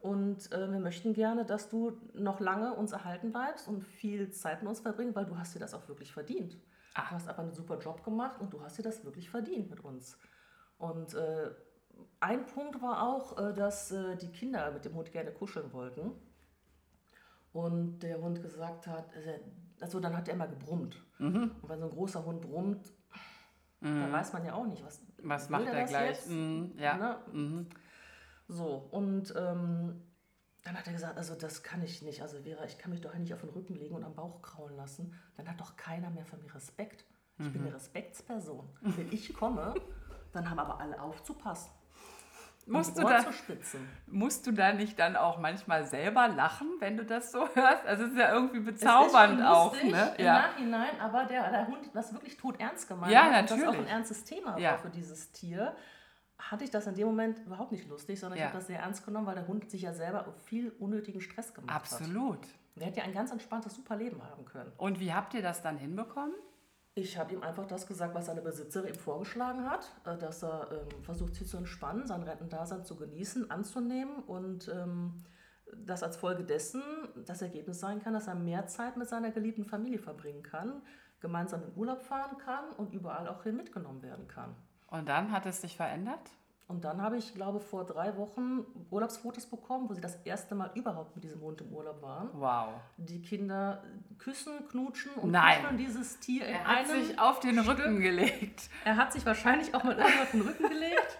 [0.00, 4.62] Und äh, wir möchten gerne, dass du noch lange uns erhalten bleibst und viel Zeit
[4.62, 6.58] mit uns verbringst, weil du hast dir das auch wirklich verdient.
[6.94, 7.02] Ah.
[7.02, 9.84] Du hast aber einen super Job gemacht und du hast dir das wirklich verdient mit
[9.84, 10.18] uns.
[10.78, 11.50] Und äh,
[12.20, 16.12] ein Punkt war auch, dass die Kinder mit dem Hund gerne kuscheln wollten.
[17.52, 19.10] Und der Hund gesagt hat,
[19.80, 21.02] also dann hat er immer gebrummt.
[21.18, 21.50] Mhm.
[21.60, 22.92] Und wenn so ein großer Hund brummt,
[23.80, 26.10] dann weiß man ja auch nicht, was, Was macht er gleich?
[26.10, 26.30] jetzt?
[26.30, 26.96] Mhm, ja.
[26.96, 27.16] Ne?
[27.32, 27.66] Mhm.
[28.48, 30.00] So, und ähm,
[30.62, 32.22] dann hat er gesagt, also das kann ich nicht.
[32.22, 34.76] Also Vera, ich kann mich doch nicht auf den Rücken legen und am Bauch kraulen
[34.76, 35.12] lassen.
[35.36, 37.04] Dann hat doch keiner mehr von mir Respekt.
[37.38, 37.52] Ich Mhm.
[37.54, 38.68] bin eine Respektsperson.
[38.82, 39.74] Wenn ich komme,
[40.32, 41.72] dann haben aber alle aufzupassen.
[42.66, 43.24] Musst du da-.
[44.06, 47.84] Musst du da nicht dann auch manchmal selber lachen, wenn du das so hörst?
[47.86, 50.14] Also es ist ja irgendwie Es bezaubernd schon auch, ne?
[50.18, 50.32] Im Ja.
[50.34, 53.56] Nachhinein, aber der, der Hund das wirklich tot ernst gemeint Ja, hat und das auch
[53.66, 53.80] natürlich.
[53.80, 54.72] ein ernstes Thema Ja.
[54.72, 55.74] war für dieses Tier,
[56.38, 58.44] hatte ich das in dem Moment überhaupt nicht lustig, sondern Ja.
[58.44, 61.20] ich habe das sehr ernst genommen, weil der Hund sich ja selber auf viel unnötigen
[61.20, 61.82] Stress gemacht hat.
[61.82, 62.38] Absolut.
[62.76, 64.72] Der hätte ja ein ganz entspanntes, super Leben haben können.
[64.78, 66.34] Und wie habt ihr das dann hinbekommen?
[66.94, 70.68] Ich habe ihm einfach das gesagt, was seine Besitzerin ihm vorgeschlagen hat, äh, dass er
[70.72, 75.24] ähm, versucht, sich zu entspannen, sein Rentendasein zu genießen, anzunehmen und ähm,
[75.74, 76.82] das als Folge dessen
[77.24, 80.82] das Ergebnis sein kann, dass er mehr Zeit mit seiner geliebten Familie verbringen kann,
[81.20, 84.54] gemeinsam in Urlaub fahren kann und überall auch hin mitgenommen werden kann.
[84.88, 86.30] Und dann hat es sich verändert?
[86.68, 90.70] Und dann habe ich, glaube vor drei Wochen Urlaubsfotos bekommen, wo sie das erste Mal
[90.74, 92.30] überhaupt mit diesem Hund im Urlaub waren.
[92.32, 92.68] Wow.
[92.96, 93.82] Die Kinder
[94.18, 95.58] küssen, knutschen und Nein.
[95.60, 97.78] kuscheln dieses Tier in Er hat einem sich auf den Stück.
[97.78, 98.70] Rücken gelegt.
[98.84, 101.18] Er hat sich wahrscheinlich auch mal irgendwann auf den Rücken gelegt.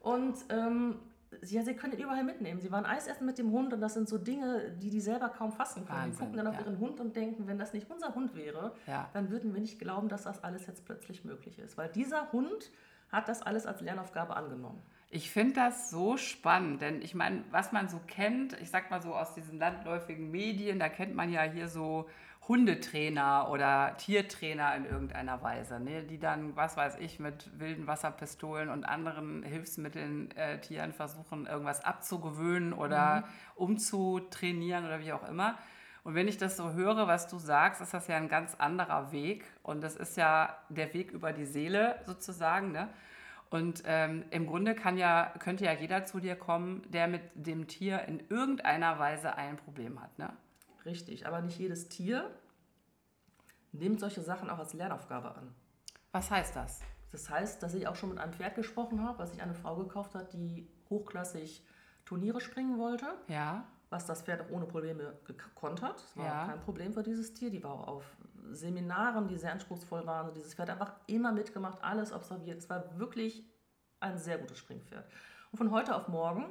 [0.00, 0.96] Und ähm,
[1.40, 2.60] sie, ja, sie können ihn überall mitnehmen.
[2.60, 5.28] Sie waren Eis essen mit dem Hund und das sind so Dinge, die die selber
[5.30, 5.98] kaum fassen können.
[5.98, 6.60] Wahnsinn, die gucken dann auf ja.
[6.62, 9.08] ihren Hund und denken, wenn das nicht unser Hund wäre, Ja.
[9.14, 11.78] dann würden wir nicht glauben, dass das alles jetzt plötzlich möglich ist.
[11.78, 12.70] Weil dieser Hund
[13.10, 14.82] hat das alles als Lernaufgabe angenommen.
[15.12, 19.02] Ich finde das so spannend, denn ich meine, was man so kennt, ich sag mal
[19.02, 22.08] so aus diesen landläufigen Medien, da kennt man ja hier so
[22.46, 28.68] Hundetrainer oder Tiertrainer in irgendeiner Weise, ne, die dann, was weiß ich, mit wilden Wasserpistolen
[28.68, 33.24] und anderen Hilfsmitteln äh, Tieren versuchen, irgendwas abzugewöhnen oder
[33.56, 35.58] umzutrainieren oder wie auch immer.
[36.04, 39.12] Und wenn ich das so höre, was du sagst, ist das ja ein ganz anderer
[39.12, 39.44] Weg.
[39.62, 42.72] Und das ist ja der Weg über die Seele sozusagen.
[42.72, 42.88] Ne?
[43.50, 47.66] Und ähm, im Grunde kann ja, könnte ja jeder zu dir kommen, der mit dem
[47.66, 50.18] Tier in irgendeiner Weise ein Problem hat.
[50.18, 50.32] Ne?
[50.84, 52.30] Richtig, aber nicht jedes Tier
[53.72, 55.54] nimmt solche Sachen auch als Lernaufgabe an.
[56.12, 56.80] Was heißt das?
[57.12, 59.76] Das heißt, dass ich auch schon mit einem Pferd gesprochen habe, was sich eine Frau
[59.76, 61.64] gekauft hat, die hochklassig
[62.04, 65.96] Turniere springen wollte, Ja, was das Pferd auch ohne Probleme gekonnt hat.
[66.02, 66.46] Das war Ja.
[66.46, 67.50] kein Problem für dieses Tier.
[67.50, 68.16] Die war auch auf
[68.52, 70.32] Seminaren, die sehr anspruchsvoll waren.
[70.34, 72.58] Dieses Pferd hat einfach immer mitgemacht, alles observiert.
[72.58, 73.44] Es war wirklich
[74.00, 75.04] ein sehr gutes Springpferd.
[75.52, 76.46] Und von heute auf morgen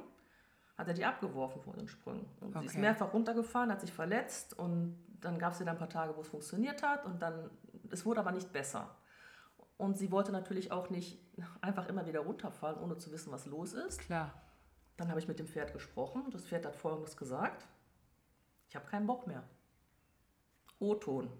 [0.78, 2.26] hat er die abgeworfen vor den Sprüngen.
[2.40, 2.80] Und sie ist Okay.
[2.80, 6.28] mehrfach runtergefahren, hat sich verletzt und dann gab es wieder ein paar Tage, wo es
[6.28, 7.50] funktioniert hat und dann,
[7.90, 8.88] es wurde aber nicht besser.
[9.76, 11.18] Und sie wollte natürlich auch nicht
[11.62, 13.98] einfach immer wieder runterfallen, ohne zu wissen, was los ist.
[14.00, 14.30] klar.
[15.00, 16.24] Dann habe ich mit dem Pferd gesprochen.
[16.30, 17.66] Das Pferd hat Folgendes gesagt.
[18.68, 19.42] Ich habe keinen Bock mehr.
[20.78, 21.30] O-Ton.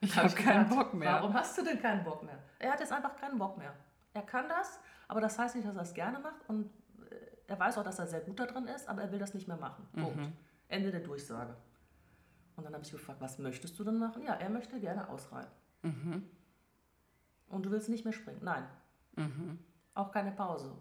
[0.00, 1.14] Ich habe hab keinen gedacht, Bock mehr.
[1.14, 2.38] Warum hast du denn keinen Bock mehr?
[2.60, 3.74] Er hat jetzt einfach keinen Bock mehr.
[4.14, 4.78] Er kann das,
[5.08, 6.48] aber das heißt nicht, dass er es gerne macht.
[6.48, 6.70] Und
[7.10, 7.16] äh,
[7.48, 9.48] er weiß auch, dass er sehr gut da drin ist, aber er will das nicht
[9.48, 9.88] mehr machen.
[9.92, 10.16] Punkt.
[10.16, 10.32] Mhm.
[10.68, 11.56] Ende der Durchsage.
[12.54, 14.22] Und dann habe ich gefragt, was möchtest du denn machen?
[14.22, 15.50] Ja, er möchte gerne ausreiten.
[15.82, 16.30] Mhm.
[17.48, 18.40] Und du willst nicht mehr springen?
[18.44, 18.68] Nein.
[19.16, 19.58] Mhm.
[19.94, 20.76] Auch keine Pause.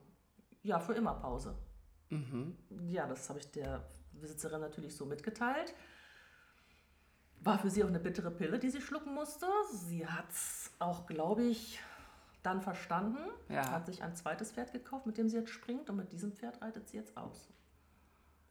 [0.65, 1.55] Ja, für immer Pause.
[2.09, 2.57] Mhm.
[2.87, 5.75] Ja, das habe ich der Besitzerin natürlich so mitgeteilt.
[7.41, 9.45] War für sie auch eine bittere Pille, die sie schlucken musste.
[9.71, 11.79] Sie hat es auch, glaube ich,
[12.41, 13.19] dann verstanden.
[13.47, 13.69] Ja.
[13.69, 15.87] Hat sich ein zweites Pferd gekauft, mit dem sie jetzt springt.
[15.91, 17.47] Und mit diesem Pferd reitet sie jetzt aus.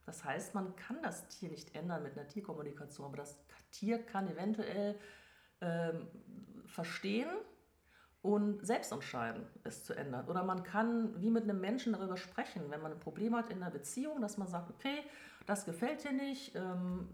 [0.06, 3.36] Das heißt, man kann das Tier nicht ändern mit einer Tierkommunikation, aber das
[3.72, 5.00] Tier kann eventuell
[5.60, 6.06] ähm,
[6.66, 7.28] verstehen
[8.24, 10.26] und selbst entscheiden, es zu ändern.
[10.28, 13.62] Oder man kann wie mit einem Menschen darüber sprechen, wenn man ein Problem hat in
[13.62, 14.96] einer Beziehung, dass man sagt, okay,
[15.44, 17.06] das gefällt dir nicht, ähm,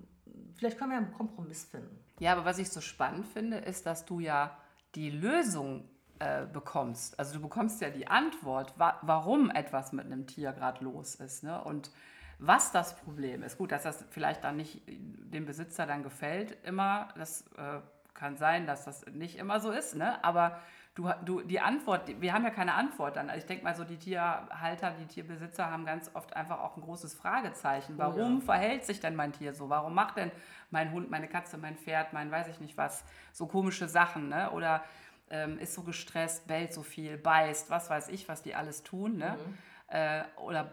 [0.54, 1.98] vielleicht können wir einen Kompromiss finden.
[2.20, 4.56] Ja, aber was ich so spannend finde, ist, dass du ja
[4.94, 5.88] die Lösung
[6.20, 7.18] äh, bekommst.
[7.18, 11.42] Also du bekommst ja die Antwort, wa warum etwas mit einem Tier gerade los ist.
[11.42, 11.60] Ne?
[11.64, 11.90] Und
[12.38, 13.58] was das Problem ist.
[13.58, 17.80] Gut, dass das vielleicht dann nicht dem Besitzer dann gefällt immer, das äh,
[18.14, 20.22] kann sein, dass das nicht immer so ist, ne?
[20.22, 20.60] aber
[21.00, 23.28] du, du, die Antwort, wir haben ja keine Antwort dann.
[23.30, 26.82] Also ich denke mal so, die Tierhalter, die Tierbesitzer haben ganz oft einfach auch ein
[26.82, 27.94] großes Fragezeichen.
[27.96, 28.44] Warum oh ja.
[28.44, 29.68] verhält sich denn mein Tier so?
[29.68, 30.30] Warum macht denn
[30.70, 34.50] mein Hund, meine Katze, mein Pferd, mein weiß ich nicht was, so komische Sachen, ne?
[34.50, 34.84] Oder
[35.30, 39.16] ähm, ist so gestresst, bellt so viel, beißt, was weiß ich, was die alles tun,
[39.16, 39.36] ne?
[39.38, 39.58] Mhm.
[39.88, 40.72] Äh, oder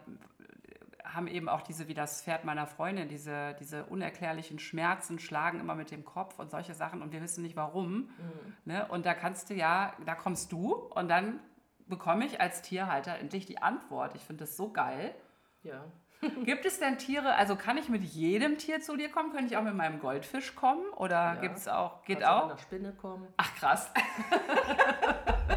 [1.14, 5.76] haben eben auch diese, wie das Pferd meiner Freundin, diese, diese unerklärlichen Schmerzen, schlagen immer
[5.76, 7.92] mit dem Kopf und solche Sachen und wir wissen nicht warum.
[7.96, 8.54] Mhm.
[8.66, 8.88] Ne?
[8.90, 11.40] Und da kannst du ja, da kommst du und dann
[11.88, 14.16] bekomme ich als Tierhalter endlich die Antwort.
[14.16, 15.16] Ich finde das so geil.
[15.64, 15.86] Ja.
[16.46, 19.32] gibt es denn Tiere, also kann ich mit jedem Tier zu dir kommen?
[19.32, 20.88] Könnte ich auch mit meinem Goldfisch kommen?
[20.96, 21.36] Oder ja.
[21.36, 22.44] gibt es auch, geht Kannst auch?
[22.44, 23.28] Mit einer Spinne kommen.
[23.38, 23.92] Ach krass.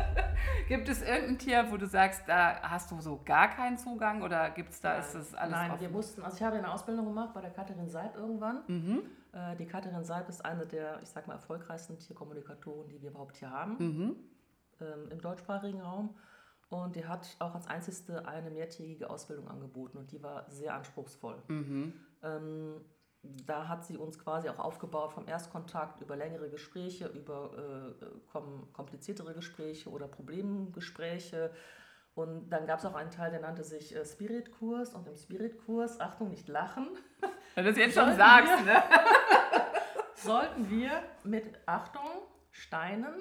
[0.71, 4.51] Gibt es irgendein Tier, wo du sagst, da hast du so gar keinen Zugang oder
[4.51, 5.01] gibt es da, Nein.
[5.01, 5.81] ist das alles Nein, offen?
[5.81, 8.63] wir mussten, also ich habe eine Ausbildung gemacht bei der Katharin Seib irgendwann.
[8.69, 9.03] Mhm.
[9.33, 13.37] Äh, die Katharin Seib ist eine der, ich sag mal, erfolgreichsten Tierkommunikatoren, die wir überhaupt
[13.39, 14.17] hier haben, mhm.
[14.81, 16.15] ähm, im deutschsprachigen Raum.
[16.69, 21.43] Und die hat auch als einzigste eine mehrtägige Ausbildung angeboten und die war sehr anspruchsvoll.
[21.49, 21.95] Mhm.
[22.23, 22.81] Ähm,
[23.23, 28.73] da hat sie uns quasi auch aufgebaut vom Erstkontakt über längere Gespräche, über äh, kom
[28.73, 31.53] kompliziertere Gespräche oder Problemgespräche.
[32.15, 34.95] Und dann gab es auch einen Teil, der nannte sich äh, Spirit-Kurs.
[34.95, 36.89] Und im Spirit-Kurs, Achtung, nicht lachen.
[37.55, 38.83] Wenn du es jetzt schon sagst, wir, ne?
[40.15, 42.09] sollten wir mit Achtung
[42.51, 43.15] Steinen,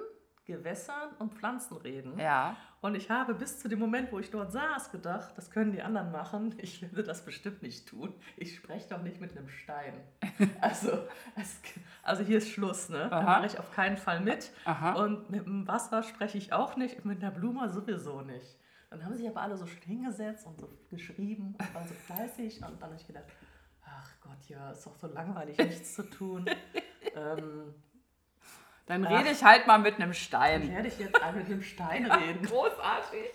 [0.46, 2.18] Gewässern und Pflanzen reden.
[2.18, 2.56] Ja.
[2.82, 5.82] Und ich habe bis zu dem Moment, wo ich dort saß, gedacht, das können die
[5.82, 6.56] anderen machen.
[6.58, 8.14] Ich werde das bestimmt nicht tun.
[8.38, 9.94] Ich spreche doch nicht mit einem Stein.
[10.62, 10.92] Also,
[11.36, 11.58] es,
[12.04, 13.08] also hier ist Schluss, ne?
[13.10, 14.52] Da mache ich auf keinen Fall mit.
[14.66, 14.94] Aha.
[14.94, 18.58] Und mit dem Wasser spreche ich auch nicht, mit der Blume sowieso nicht.
[18.90, 22.58] Dann haben sich aber alle so hingesetzt und so geschrieben und waren so fleißig.
[22.64, 23.26] Und dann habe ich gedacht,
[23.86, 26.46] ach Gott, ja, ist doch so langweilig, nichts zu tun.
[27.16, 27.74] ähm,
[28.90, 29.20] dann Ach.
[29.20, 30.62] rede ich halt mal mit einem Stein.
[30.62, 32.44] Dann werde ich jetzt mal mit einem Stein reden.
[32.44, 33.30] Großartig.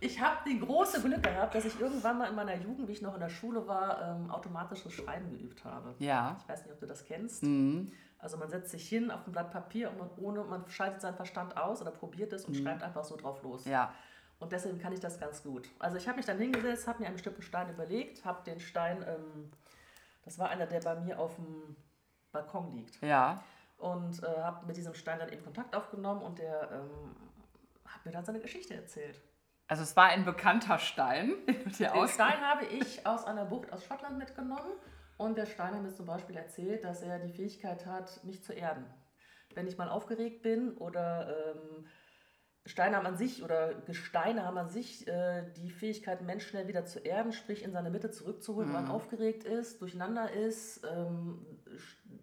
[0.00, 3.02] Ich habe die große Glück gehabt, dass ich irgendwann mal in meiner Jugend, wie ich
[3.02, 5.94] noch in der Schule war, ähm, automatisches Schreiben geübt habe.
[5.98, 6.38] Ja.
[6.40, 7.42] Ich weiß nicht, ob du das kennst.
[7.42, 7.92] Mhm.
[8.18, 11.16] Also man setzt sich hin auf ein Blatt Papier und man, ohne, man schaltet seinen
[11.16, 12.62] Verstand aus oder probiert es und mhm.
[12.62, 13.66] schreibt einfach so drauf los.
[13.66, 13.92] Ja.
[14.38, 15.68] Und deswegen kann ich das ganz gut.
[15.78, 19.04] Also ich habe mich dann hingesetzt, habe mir einen bestimmten Stein überlegt, habe den Stein,
[19.06, 19.50] ähm,
[20.24, 21.76] das war einer, der bei mir auf dem
[22.32, 23.02] Balkon liegt.
[23.02, 23.44] Ja
[23.78, 27.16] und äh, habe mit diesem Stein dann eben Kontakt aufgenommen und der ähm,
[27.86, 29.20] hat mir dann seine Geschichte erzählt.
[29.68, 31.34] Also es war ein bekannter Stein.
[31.46, 34.72] Den Stein habe ich aus einer Bucht aus Schottland mitgenommen
[35.16, 38.52] und der Stein hat mir zum Beispiel erzählt, dass er die Fähigkeit hat, mich zu
[38.52, 38.84] erden.
[39.54, 41.86] Wenn ich mal aufgeregt bin oder ähm,
[42.64, 46.84] Steine haben an sich oder Gesteine haben an sich äh, die Fähigkeit, Menschen schnell wieder
[46.84, 48.74] zu erden, sprich in seine Mitte zurückzuholen, mhm.
[48.74, 51.44] wenn man aufgeregt ist, durcheinander ist, ähm,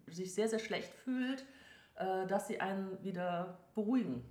[0.06, 1.44] sich sehr, sehr schlecht fühlt,
[1.96, 4.24] äh, dass sie einen wieder beruhigen,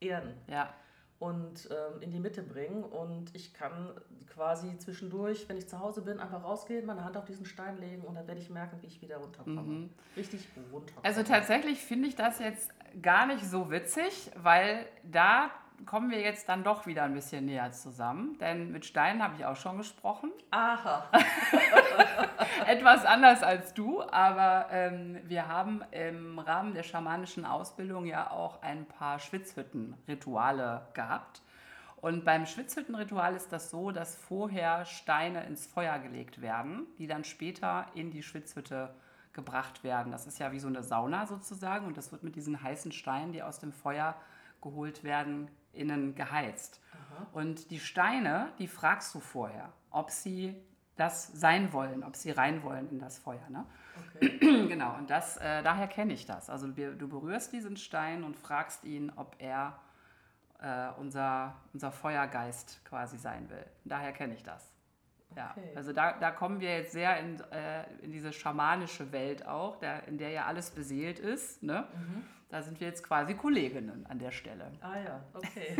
[0.00, 0.34] erden.
[0.48, 0.74] Ja.
[1.18, 2.82] Und ähm, in die Mitte bringen.
[2.82, 3.92] Und ich kann
[4.26, 8.02] quasi zwischendurch, wenn ich zu Hause bin, einfach rausgehen, meine Hand auf diesen Stein legen
[8.02, 9.62] und dann werde ich merken, wie ich wieder runterkomme.
[9.62, 9.90] Mhm.
[10.16, 11.04] Richtig runterkomme.
[11.04, 15.52] Also tatsächlich finde ich das jetzt gar nicht so witzig, weil da
[15.86, 19.44] kommen wir jetzt dann doch wieder ein bisschen näher zusammen, denn mit Steinen habe ich
[19.44, 20.30] auch schon gesprochen.
[20.50, 21.08] Aha.
[22.66, 28.62] Etwas anders als du, aber ähm, wir haben im Rahmen der schamanischen Ausbildung ja auch
[28.62, 31.42] ein paar Schwitzhütten-Rituale gehabt.
[31.96, 37.22] Und beim Schwitzhüttenritual ist das so, dass vorher Steine ins Feuer gelegt werden, die dann
[37.22, 38.94] später in die Schwitzhütte
[39.32, 40.12] gebracht werden.
[40.12, 43.32] Das ist ja wie so eine Sauna sozusagen und das wird mit diesen heißen Steinen,
[43.32, 44.16] die aus dem Feuer
[44.60, 46.80] geholt werden, innen geheizt.
[46.92, 47.26] Aha.
[47.32, 50.54] Und die Steine, die fragst du vorher, ob sie
[50.96, 53.48] das sein wollen, ob sie rein wollen in das Feuer.
[53.48, 53.64] Ne?
[54.16, 54.38] Okay.
[54.68, 56.50] genau, und das, äh, daher kenne ich das.
[56.50, 59.78] Also du berührst diesen Stein und fragst ihn, ob er
[60.60, 63.64] äh, unser, unser Feuergeist quasi sein will.
[63.84, 64.71] Daher kenne ich das.
[65.36, 65.72] Ja, okay.
[65.74, 70.06] also da, da kommen wir jetzt sehr in, äh, in diese schamanische Welt auch, der,
[70.08, 71.62] in der ja alles beseelt ist.
[71.62, 71.86] Ne?
[71.94, 72.24] Mhm.
[72.48, 74.70] Da sind wir jetzt quasi Kolleginnen an der Stelle.
[74.82, 75.74] Ah ja, okay.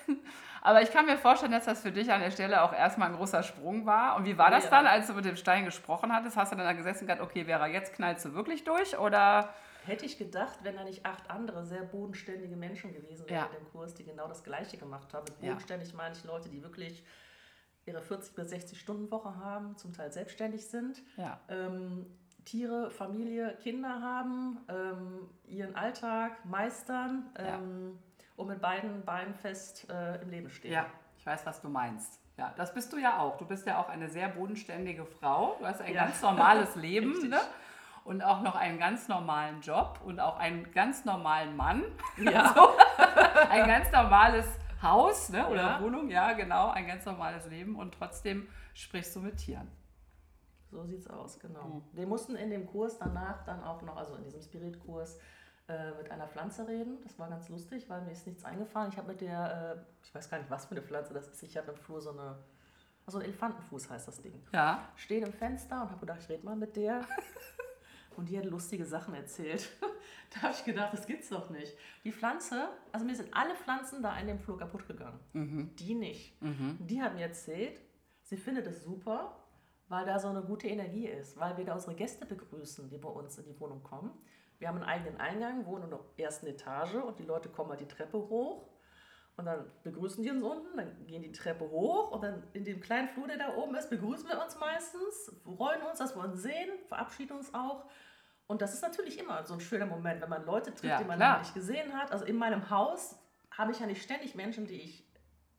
[0.62, 3.16] Aber ich kann mir vorstellen, dass das für dich an der Stelle auch erstmal ein
[3.16, 4.16] großer Sprung war.
[4.16, 4.70] Und wie war das ja.
[4.70, 6.36] dann, als du mit dem Stein gesprochen hattest?
[6.36, 8.96] Hast du dann da gesessen und gesagt, okay, Vera, jetzt knallst du wirklich durch?
[8.96, 9.52] Oder
[9.86, 13.46] Hätte ich gedacht, wenn da nicht acht andere sehr bodenständige Menschen gewesen wären ja.
[13.46, 15.24] in dem Kurs, die genau das Gleiche gemacht haben.
[15.24, 15.96] Mit bodenständig ja.
[15.96, 17.04] meine ich Leute, die wirklich
[17.86, 21.38] ihre 40 bis 60 Stunden Woche haben, zum Teil selbstständig sind, ja.
[21.48, 22.06] ähm,
[22.44, 27.98] Tiere, Familie, Kinder haben, ähm, ihren Alltag meistern ähm,
[28.36, 30.72] und mit beiden Beinen fest äh, im Leben stehen.
[30.72, 32.20] Ja, ich weiß, was du meinst.
[32.36, 33.38] Ja, das bist du ja auch.
[33.38, 35.56] Du bist ja auch eine sehr bodenständige Frau.
[35.60, 37.28] Du hast ein ganz normales Leben.
[37.28, 37.40] ne?
[38.04, 41.82] und auch noch einen ganz normalen Job und auch einen ganz normalen Mann.
[42.18, 42.52] Ja.
[42.54, 42.68] so,
[43.50, 44.46] ein ganz normales
[44.84, 45.82] Haus ne, oder ja.
[45.82, 49.68] Wohnung, ja, genau, ein ganz normales Leben und trotzdem sprichst du mit Tieren.
[50.70, 51.64] So sieht's aus, genau.
[51.64, 51.82] Mhm.
[51.92, 55.18] Wir mussten in dem Kurs danach dann auch noch, also in diesem Spiritkurs,
[55.66, 56.98] äh, mit einer Pflanze reden.
[57.04, 58.90] Das war ganz lustig, weil mir ist nichts eingefallen.
[58.90, 61.42] Ich habe mit der, äh, ich weiß gar nicht, was für eine Pflanze das ist.
[61.42, 62.36] Ich habe im Flur so eine,
[63.06, 64.42] also ein Elefantenfuß heißt das Ding.
[64.52, 64.88] Ja.
[64.96, 67.00] Stehen im Fenster und habe gedacht, ich rede mal mit der.
[68.16, 69.68] und die hat lustige Sachen erzählt.
[70.34, 71.76] da habe ich gedacht, das gibt's doch nicht.
[72.04, 75.20] Die Pflanze, also mir sind alle Pflanzen da in dem Flur kaputt gegangen.
[75.32, 75.76] Mhm.
[75.76, 76.40] Die nicht.
[76.42, 76.78] Mhm.
[76.80, 77.80] Die hat mir erzählt,
[78.22, 79.36] sie findet es super,
[79.88, 83.08] weil da so eine gute Energie ist, weil wir da unsere Gäste begrüßen, die bei
[83.08, 84.10] uns in die Wohnung kommen.
[84.58, 87.80] Wir haben einen eigenen Eingang, wohnen in der ersten Etage und die Leute kommen halt
[87.80, 88.68] die Treppe hoch
[89.36, 92.80] und dann begrüßen die uns unten, dann gehen die Treppe hoch und dann in dem
[92.80, 96.40] kleinen Flur, der da oben ist, begrüßen wir uns meistens, freuen uns, dass wir uns
[96.42, 97.84] sehen, verabschieden uns auch.
[98.46, 101.04] Und das ist natürlich immer so ein schöner Moment, wenn man Leute trifft, ja, die
[101.04, 102.12] man lange nicht gesehen hat.
[102.12, 103.18] Also in meinem Haus
[103.50, 105.04] habe ich ja nicht ständig Menschen, die ich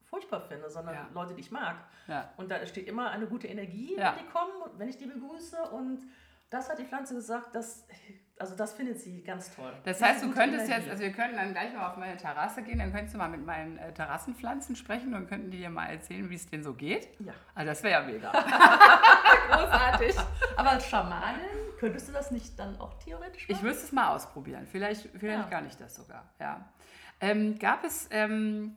[0.04, 1.10] furchtbar finde, sondern ja.
[1.14, 1.76] Leute, die ich mag.
[2.08, 2.32] Ja.
[2.38, 5.58] Und da steht immer eine gute Energie, wenn die kommen, wenn ich die begrüße.
[5.72, 6.04] Und
[6.50, 7.88] das hat die Pflanze gesagt, dass
[8.38, 9.72] also das findet sie ganz toll.
[9.86, 12.80] Das heißt, du könntest jetzt, also wir können dann gleich mal auf meine Terrasse gehen,
[12.80, 16.30] dann könntest du mal mit meinen äh, Terrassenpflanzen sprechen und könnten die dir mal erzählen,
[16.30, 17.08] wie es denen so geht.
[17.20, 17.34] Ja.
[17.54, 18.32] Also das wäre ja mega.
[19.50, 20.16] Großartig.
[20.58, 21.46] Aber als Schamanin
[21.80, 23.58] könntest du das nicht dann auch theoretisch machen?
[23.58, 24.66] Ich müsste es mal ausprobieren.
[24.66, 25.50] Vielleicht, vielleicht ja.
[25.50, 26.70] kann ich das sogar, ja.
[27.22, 28.76] Ähm, gab es, ähm,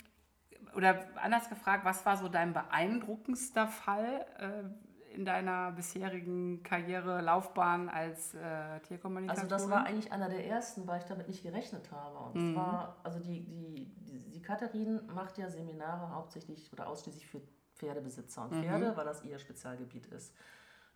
[0.77, 4.25] oder anders gefragt, was war so dein beeindruckendster Fall?
[4.39, 4.88] Äh,
[5.19, 9.29] in deiner bisherigen Karriere, Laufbahn als äh, Tierkommunikatorin?
[9.31, 12.19] Also das war eigentlich einer der ersten, weil ich damit nicht gerechnet habe.
[12.19, 12.55] Und mhm.
[12.55, 17.41] zwar, also die, die, die, die Katharin macht ja Seminare hauptsächlich oder ausschließlich für
[17.75, 18.63] Pferdebesitzer und mhm.
[18.63, 20.37] Pferde, weil das ihr Spezialgebiet ist.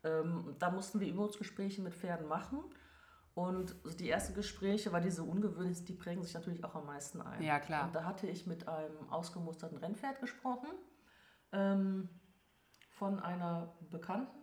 [0.05, 2.61] Ähm, da mussten wir Übungsgespräche mit Pferden machen.
[3.35, 7.43] Und die ersten Gespräche, weil diese ungewöhnlich die prägen sich natürlich auch am meisten ein.
[7.43, 7.87] Ja, klar.
[7.87, 10.69] Und da hatte ich mit einem ausgemusterten Rennpferd gesprochen.
[11.51, 12.09] Ähm,
[13.03, 14.39] von einer Bekannten,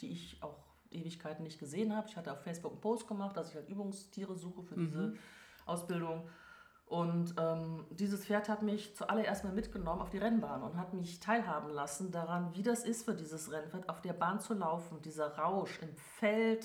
[0.00, 2.08] die ich auch Ewigkeiten nicht gesehen habe.
[2.08, 4.86] Ich hatte auf Facebook einen Post gemacht, dass ich halt Übungstiere suche für mhm.
[4.86, 5.14] diese
[5.66, 6.26] Ausbildung.
[6.86, 11.20] Und ähm, dieses Pferd hat mich zuallererst mal mitgenommen auf die Rennbahn und hat mich
[11.20, 15.36] teilhaben lassen daran, wie das ist für dieses Rennpferd, auf der Bahn zu laufen, dieser
[15.36, 16.64] Rausch im Feld,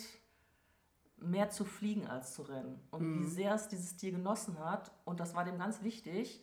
[1.17, 2.87] mehr zu fliegen als zu rennen.
[2.89, 3.19] Und mhm.
[3.19, 4.93] wie sehr es dieses Tier genossen hat.
[5.03, 6.41] Und das war dem ganz wichtig,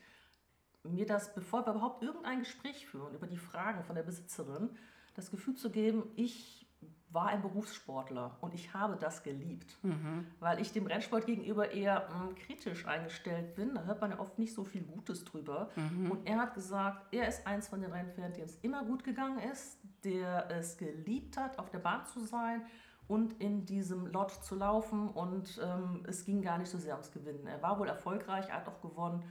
[0.86, 4.70] mir das, bevor wir überhaupt irgendein Gespräch führen über die Fragen von der Besitzerin,
[5.14, 6.66] das Gefühl zu geben, ich
[7.10, 10.26] war ein Berufssportler und ich habe das geliebt, mhm.
[10.40, 13.74] weil ich dem Rennsport gegenüber eher mh, hm, kritisch eingestellt bin.
[13.74, 15.70] Da hört man ja oft nicht so viel Gutes drüber.
[15.76, 16.10] Mhm.
[16.10, 19.38] Und er hat gesagt, er ist eins von den Rennpferden, dem es immer gut gegangen
[19.38, 22.66] ist, der es geliebt hat, auf der Bahn zu sein
[23.08, 25.08] und in diesem Lot zu laufen.
[25.08, 27.46] Und ähm, es ging gar nicht so sehr ums Gewinnen.
[27.46, 29.24] Er war wohl erfolgreich, er hat auch gewonnen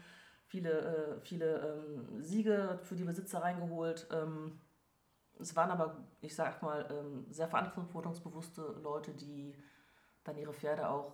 [0.47, 4.07] viele, äh, viele ähm, Siege für die Besitzer reingeholt.
[4.11, 4.59] Ähm,
[5.39, 9.55] es waren aber, ich sag mal, ähm, sehr verantwortungsbewusste Leute, die
[10.23, 11.13] dann ihre Pferde auch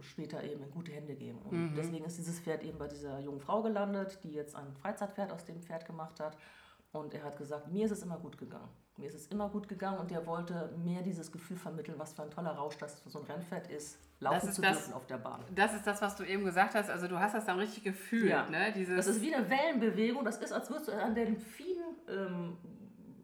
[0.00, 1.38] später eben in gute Hände geben.
[1.42, 1.74] Und mhm.
[1.74, 5.44] deswegen ist dieses Pferd eben bei dieser jungen Frau gelandet, die jetzt ein Freizeitpferd aus
[5.44, 6.36] dem Pferd gemacht hat.
[6.92, 8.68] Und er hat gesagt, mir ist es immer gut gegangen.
[8.96, 12.22] Mir ist es immer gut gegangen und er wollte mehr dieses Gefühl vermitteln, was für
[12.22, 15.44] ein toller Rausch das für so ein Rennpferd ist, laufen zu dürfen auf der Bahn.
[15.54, 16.90] Das ist das, was du eben gesagt hast.
[16.90, 18.30] Also du hast das dann richtig gefühlt.
[18.30, 18.48] Ja.
[18.48, 18.72] Ne?
[18.72, 20.24] Dieses das ist wie eine Wellenbewegung.
[20.24, 22.56] Das ist, als würdest du an den vielen ähm,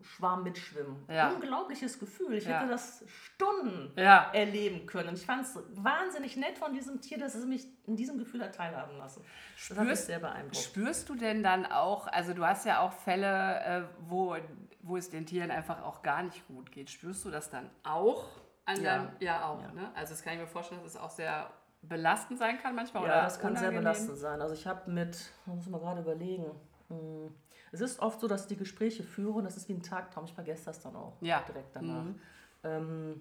[0.05, 0.97] Schwarm mitschwimmen.
[1.09, 1.33] Ja.
[1.33, 2.35] Unglaubliches Gefühl.
[2.35, 2.61] Ich ja.
[2.61, 4.31] hätte das Stunden ja.
[4.33, 5.15] erleben können.
[5.15, 8.55] Ich fand es wahnsinnig nett von diesem Tier, dass es mich in diesem Gefühl hat
[8.55, 9.25] teilhaben lassen.
[9.69, 10.57] Das hat mich sehr beeindruckt.
[10.57, 14.37] Spürst du denn dann auch, also du hast ja auch Fälle, äh, wo,
[14.83, 16.91] wo es den Tieren einfach auch gar nicht gut geht.
[16.91, 18.27] Spürst du das dann auch?
[18.67, 19.13] An ja.
[19.21, 19.73] Ja, auch.
[19.73, 19.91] Ne?
[19.95, 21.51] Also das kann ich mir vorstellen, dass es auch sehr
[21.83, 23.03] belastend sein kann manchmal.
[23.05, 23.73] Ja, oder das kann unangenehm.
[23.73, 24.41] sehr belastend sein.
[24.41, 26.47] Also ich habe mit, muss man gerade überlegen,
[26.91, 27.29] Mm,
[27.73, 30.27] es ist oft so, dass die Gespräche führe und das ist wie ein Tagtraum.
[30.27, 31.43] Ich vergesse das dann auch Ja.
[31.49, 32.05] direkt danach.
[32.05, 32.21] Mhm.
[32.63, 33.21] Ähm,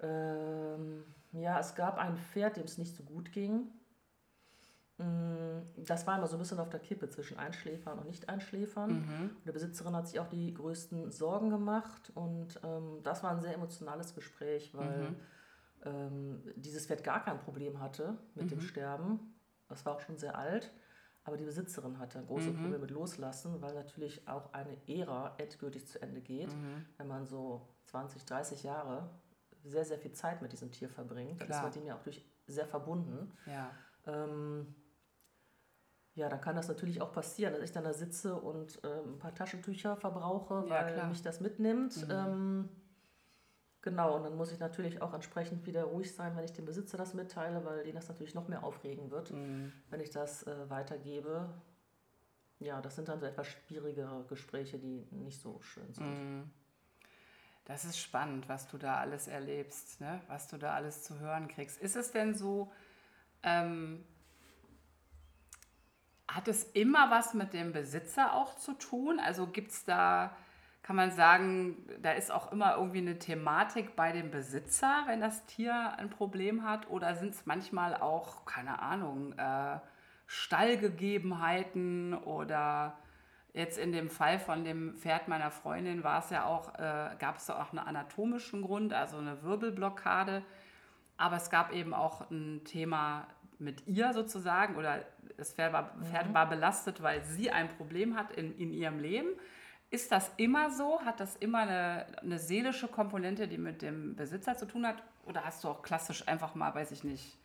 [0.00, 3.68] ähm, ja, es gab ein Pferd, dem es nicht so gut ging.
[5.02, 8.90] Mm, Das war immer so ein bisschen auf der Kippe zwischen Einschläfern und Nicht-Einschläfern.
[9.00, 9.30] Mhm.
[9.36, 13.40] Und der Besitzerin hat sich auch die größten Sorgen gemacht und ähm, das war ein
[13.40, 15.16] sehr emotionales Gespräch, weil Mhm.
[15.84, 18.62] ähm, dieses Pferd gar kein Problem hatte mit dem Mhm.
[18.62, 19.34] Sterben.
[19.68, 20.70] Das war auch schon sehr alt,
[21.24, 22.60] aber die Besitzerin hatte ein großes Mhm.
[22.60, 26.86] Problem mit Loslassen, weil natürlich auch eine Ära endgültig zu Ende geht, Mhm.
[26.98, 29.10] wenn man so 20, 30 Jahre
[29.64, 31.40] sehr, sehr viel Zeit mit diesem Tier verbringt.
[31.40, 31.62] Dann ist Klar.
[31.64, 33.32] man dem ja auch durch sehr verbunden.
[33.46, 33.70] Ja.
[34.06, 34.74] Ähm,
[36.14, 39.18] ja, dann kann das natürlich auch passieren, dass ich dann da sitze und ähm, ein
[39.18, 41.08] paar Taschentücher verbrauche, Ja, weil klar.
[41.08, 41.96] mich das mitnimmt.
[42.06, 42.10] Mhm.
[42.10, 42.68] Ähm,
[43.80, 46.96] genau, und dann muss ich natürlich auch entsprechend wieder ruhig sein, wenn ich dem Besitzer
[46.98, 49.72] das mitteile, weil den das natürlich noch mehr aufregen wird, Mhm.
[49.90, 51.48] wenn ich das äh, weitergebe.
[52.58, 56.06] Ja, das sind dann so etwas schwierigere Gespräche, die nicht so schön sind.
[56.06, 56.50] Mhm.
[57.64, 60.20] Das ist spannend, was du da alles erlebst, ne?
[60.28, 61.80] was du da alles zu hören kriegst.
[61.80, 62.72] Ist es denn so,
[63.44, 64.04] ähm,
[66.34, 69.20] hat es immer was mit dem Besitzer auch zu tun?
[69.20, 70.34] Also gibt es da,
[70.82, 75.44] kann man sagen, da ist auch immer irgendwie eine Thematik bei dem Besitzer, wenn das
[75.46, 76.90] Tier ein Problem hat?
[76.90, 79.78] Oder sind es manchmal auch, keine Ahnung, äh,
[80.26, 82.96] Stallgegebenheiten oder
[83.54, 87.36] Jetzt in dem Fall von dem Pferd meiner Freundin war es ja auch, äh, gab
[87.36, 90.42] es auch einen anatomischen Grund, also eine Wirbelblockade.
[91.18, 93.26] Aber es gab eben auch ein Thema
[93.62, 95.04] mit ihr sozusagen oder
[95.36, 99.28] das Pferd war, Pferd war belastet, weil sie ein Problem hat in, in ihrem Leben.
[99.90, 101.00] Ist das immer so?
[101.04, 105.02] Hat das immer eine, eine seelische Komponente, die mit dem Besitzer zu tun hat?
[105.26, 107.36] Oder hast du auch klassisch einfach mal, weiß ich nicht,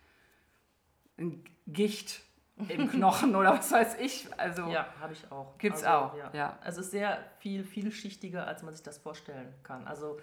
[1.17, 2.21] ein Gicht
[2.69, 4.27] im Knochen oder was weiß ich?
[4.37, 5.57] Also Ja, habe ich auch.
[5.57, 6.29] Gibt's also, auch, Ja.
[6.33, 6.59] ja.
[6.63, 9.85] Also es ist sehr viel, vielschichtiger, als man sich das vorstellen kann.
[9.87, 10.19] Also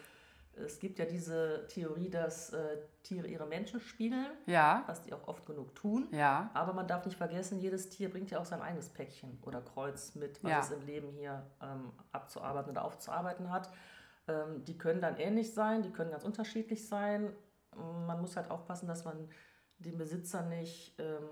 [0.57, 5.27] es gibt ja diese Theorie, dass äh, Tiere ihre Menschen spiegeln, ja, was die auch
[5.29, 6.09] oft genug tun.
[6.13, 9.61] ja, Aber man darf nicht vergessen, jedes Tier bringt ja auch sein eigenes Päckchen oder
[9.61, 10.61] Kreuz mit, was Ja.
[10.61, 13.71] es im Leben hier ähm, abzuarbeiten oder aufzuarbeiten hat.
[14.29, 17.33] Ähm, die können dann ähnlich sein, die können ganz unterschiedlich sein.
[17.77, 19.29] Man muss halt aufpassen, dass man
[19.79, 21.29] den Besitzer nicht ähm,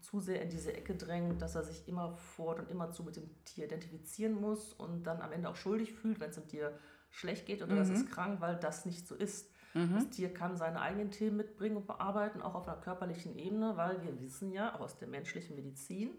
[0.00, 3.16] zu sehr in diese Ecke drängt, dass er sich immer fort und immer zu mit
[3.16, 6.78] dem Tier identifizieren muss und dann am Ende auch schuldig fühlt, wenn es dem Tier
[7.16, 9.50] schlecht geht oder das ist krank, weil das nicht so ist.
[9.94, 14.02] Das Tier kann seine eigenen Themen mitbringen und bearbeiten, auch auf einer körperlichen Ebene, weil
[14.02, 16.10] wir wissen ja auch aus der menschlichen Medizin,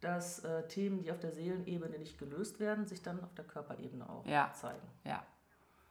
[0.00, 4.08] dass äh, Themen, die auf der Seelenebene nicht gelöst werden, sich dann auf der Körperebene
[4.08, 4.52] auch Ja.
[4.52, 4.86] zeigen.
[5.04, 5.24] ja.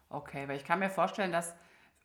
[0.09, 1.53] Okay, weil ich kann mir vorstellen, dass,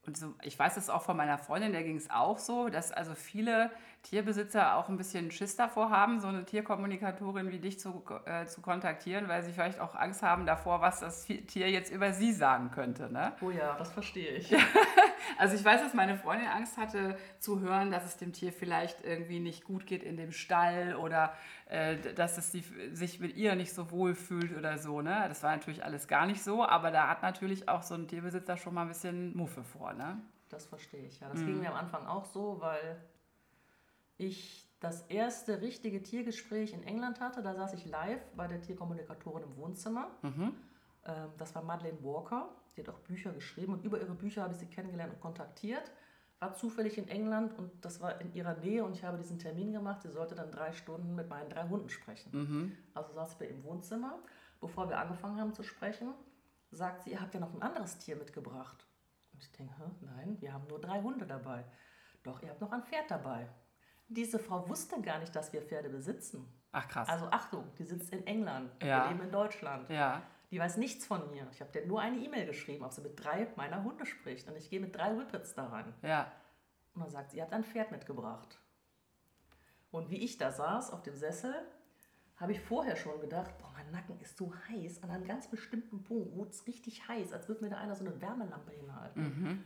[0.07, 2.92] und so, ich weiß es auch von meiner Freundin, der ging es auch so, dass
[2.92, 3.71] also viele
[4.03, 8.61] Tierbesitzer auch ein bisschen Schiss davor haben, so eine Tierkommunikatorin wie dich zu, äh, zu
[8.61, 12.71] kontaktieren, weil sie vielleicht auch Angst haben davor, was das Tier jetzt über sie sagen
[12.71, 13.12] könnte.
[13.12, 13.33] Ne?
[13.40, 14.51] Oh ja, das verstehe ich.
[15.39, 19.05] Also ich weiß, dass meine Freundin Angst hatte zu hören, dass es dem Tier vielleicht
[19.05, 21.35] irgendwie nicht gut geht in dem Stall oder
[21.67, 25.01] äh, dass es die, sich mit ihr nicht so wohl fühlt oder so.
[25.01, 25.25] Ne?
[25.29, 28.57] Das war natürlich alles gar nicht so, aber da hat natürlich auch so ein Tierbesitzer
[28.57, 29.93] schon mal ein bisschen Muffe vor.
[29.93, 30.21] Ne?
[30.49, 31.29] Das verstehe ich, ja.
[31.29, 33.01] Das ging mir am Anfang auch so, weil
[34.17, 37.43] ich das erste richtige Tiergespräch in England hatte.
[37.43, 40.11] Da saß ich live bei der Tierkommunikatorin im Wohnzimmer.
[41.05, 42.49] Ähm, das war Madeleine Walker.
[42.77, 45.91] Die hat auch Bücher geschrieben und über ihre Bücher habe ich sie kennengelernt und kontaktiert.
[46.39, 49.73] War zufällig in England und das war in ihrer Nähe und ich habe diesen Termin
[49.73, 50.03] gemacht.
[50.03, 52.77] Sie sollte dann drei Stunden mit meinen drei Hunden sprechen.
[52.93, 54.19] Also saß ich bei ihr im Wohnzimmer.
[54.61, 56.12] Bevor wir angefangen haben zu sprechen,
[56.71, 58.87] sagt sie, ihr habt ja noch ein anderes Tier mitgebracht.
[59.33, 59.85] Und ich denke, "Hä?
[60.03, 61.65] nein, wir haben nur drei Hunde dabei.
[62.23, 63.49] Doch, ihr habt noch ein Pferd dabei.
[64.09, 66.47] Diese Frau wusste gar nicht, dass wir Pferde besitzen.
[66.73, 67.09] Ach krass.
[67.09, 68.71] Also Achtung, die sitzt in England.
[68.83, 69.05] Ja.
[69.05, 69.89] Wir leben in Deutschland.
[69.91, 70.23] ja,
[70.57, 71.47] Die weiß nichts von mir.
[71.53, 74.49] Ich habe dir nur eine E-Mail geschrieben, ob sie mit drei meiner Hunde spricht.
[74.49, 75.92] Und ich gehe mit drei Whippets da rein.
[76.01, 76.33] ja,
[76.95, 78.59] Und dann sagt sie, ihr habt ein Pferd mitgebracht.
[79.90, 81.55] Und wie ich da saß auf dem Sessel,
[82.37, 86.03] habe ich vorher schon gedacht, boah, mein Nacken ist so heiß, an einem ganz bestimmten
[86.03, 89.62] Punkt wurde es richtig heiß, als würde mir da einer so eine Wärmelampe hinhalten.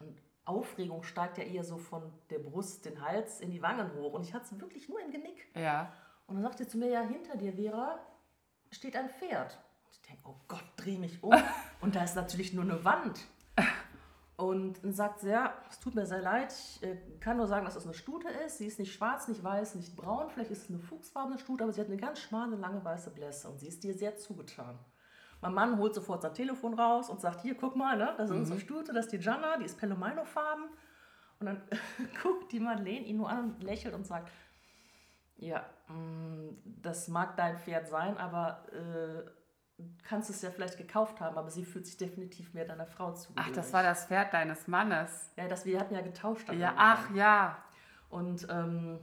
[0.00, 4.12] Und Aufregung steigt ja eher so von der Brust, den Hals in die Wangen hoch.
[4.12, 5.48] Und ich hatte es wirklich nur im Genick.
[5.56, 5.90] ja,
[6.26, 7.98] Und dann sagt sie zu mir, ja, hinter dir, Vera,
[8.70, 9.58] steht ein Pferd.
[9.94, 11.34] Ich denke, oh Gott, dreh mich um.
[11.80, 13.20] Und da ist natürlich nur eine Wand.
[14.36, 17.64] Und dann sagt sie, ja, es tut mir sehr leid, ich äh, kann nur sagen,
[17.64, 18.58] dass es eine Stute ist.
[18.58, 21.72] Sie ist nicht schwarz, nicht weiß, nicht braun, vielleicht ist es eine fuchsfarbene Stute, aber
[21.72, 24.76] sie hat eine ganz schmale, lange weiße Blässe und sie ist dir sehr zugetan.
[25.40, 28.36] Mein Mann holt sofort sein Telefon raus und sagt, hier, guck mal, ne, das ist
[28.36, 30.64] unsere Stute, das ist die Gianna, die ist Pelomino-farben.
[31.38, 31.62] Und dann
[32.22, 34.32] guckt die Madeleine ihn nur an und lächelt und sagt,
[35.36, 39.30] Ja, mm, das mag dein Pferd sein, aber äh,
[40.04, 43.32] kannst es ja vielleicht gekauft haben, aber sie fühlt sich definitiv mehr deiner Frau zu.
[43.36, 45.32] Ach, das war das Pferd deines Mannes.
[45.36, 46.52] Ja, das, wir hatten ja getauscht.
[46.52, 47.58] Ja, ach ja.
[48.08, 49.00] Und ähm,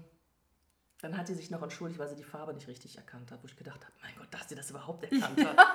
[1.02, 3.48] dann hat sie sich noch entschuldigt, weil sie die Farbe nicht richtig erkannt hat, wo
[3.48, 5.58] ich gedacht habe, mein Gott, dass sie das überhaupt erkannt hat.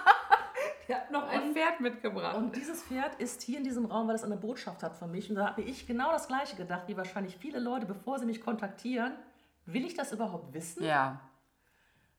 [0.88, 2.36] Die hat noch ein Pferd mitgebracht.
[2.36, 5.28] Und dieses Pferd ist hier in diesem Raum, weil es eine Botschaft hat für mich.
[5.28, 8.40] Und da habe ich genau das Gleiche gedacht, wie wahrscheinlich viele Leute, bevor sie mich
[8.40, 9.12] kontaktieren.
[9.64, 10.84] Will ich das überhaupt wissen?
[10.84, 11.20] Ja.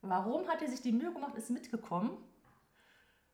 [0.02, 2.18] Warum hat er sich die Mühe gemacht, ist mitgekommen?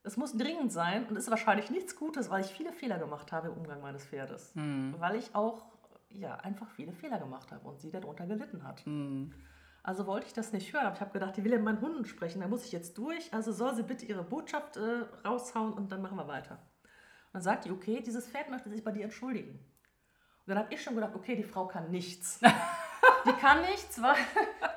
[0.03, 3.47] Es muss dringend sein und ist wahrscheinlich nichts Gutes, weil ich viele Fehler gemacht habe
[3.47, 4.53] im Umgang meines Pferdes.
[4.53, 4.95] Hm.
[4.99, 5.63] Weil ich auch
[6.09, 8.85] ja, einfach viele Fehler gemacht habe und sie darunter gelitten hat.
[8.85, 9.33] Hm.
[9.81, 11.81] Also wollte ich das nicht hören, aber ich habe gedacht, die will ja mit meinen
[11.81, 13.33] Hunden sprechen, da muss ich jetzt durch.
[13.33, 16.53] Also soll sie bitte ihre Botschaft äh, raushauen und dann machen wir weiter.
[16.53, 19.51] Und dann sagt die, okay, dieses Pferd möchte sich bei dir entschuldigen.
[19.51, 22.39] Und dann habe ich schon gedacht, okay, die Frau kann nichts.
[23.25, 24.15] die kann nichts, weil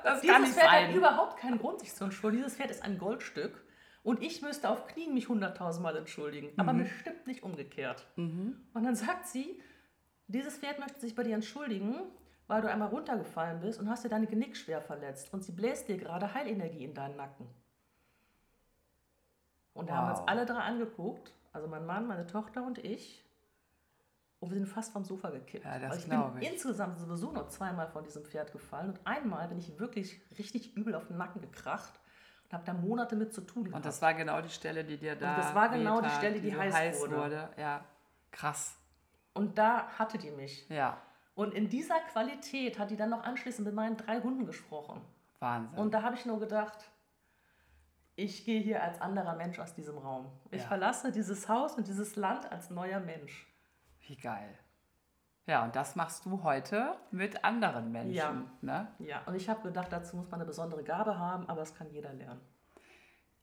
[0.03, 0.87] Das dieses Pferd sein.
[0.89, 2.43] hat überhaupt keinen Grund, sich zu entschuldigen.
[2.43, 3.63] Dieses Pferd ist ein Goldstück.
[4.07, 6.49] Und ich müsste auf Knien mich hunderttausendmal entschuldigen.
[6.55, 6.77] Aber Mhm.
[6.83, 8.07] bestimmt nicht umgekehrt.
[8.15, 9.61] Und dann sagt sie,
[10.27, 11.93] dieses Pferd möchte sich bei dir entschuldigen,
[12.47, 15.33] weil du einmal runtergefallen bist und hast dir deine Genick schwer verletzt.
[15.33, 17.47] Und sie bläst dir gerade Heilenergie in deinen Nacken.
[19.73, 21.33] Und da haben wir uns alle drei angeguckt.
[21.51, 23.25] Also mein Mann, meine Tochter und ich.
[24.39, 25.65] Und wir sind fast vom Sofa gekippt.
[25.65, 26.49] Ja, das Weil ich bin ich.
[26.51, 28.91] insgesamt sowieso nur zweimal von diesem Pferd gefallen.
[28.91, 31.99] Und einmal bin ich wirklich richtig übel auf den Nacken gekracht
[32.47, 33.75] und habe da Monate mit zu tun gehabt.
[33.75, 35.35] Und das war genau die Stelle, die dir da.
[35.35, 37.49] das war genau die Stelle, die so heiß wurde.
[37.57, 37.83] Ja,
[38.31, 38.77] krass.
[39.33, 40.67] und da hatte die mich.
[40.69, 40.97] Ja,
[41.35, 45.01] Und in dieser Qualität hat die dann noch anschließend mit meinen drei Hunden gesprochen.
[45.39, 45.77] Wahnsinn.
[45.77, 46.77] Und da habe ich nur gedacht,
[48.15, 50.31] ich gehe hier als anderer Mensch aus diesem Raum.
[50.49, 50.67] Ich Ja.
[50.67, 53.45] verlasse dieses Haus und dieses Land als neuer Mensch.
[54.07, 54.57] Wie geil.
[55.47, 58.13] Ja, und das machst du heute mit anderen Menschen.
[58.13, 58.33] Ja.
[58.61, 58.87] Ne?
[58.99, 61.89] Ja, und ich habe gedacht, dazu muss man eine besondere Gabe haben, aber das kann
[61.89, 62.41] jeder lernen.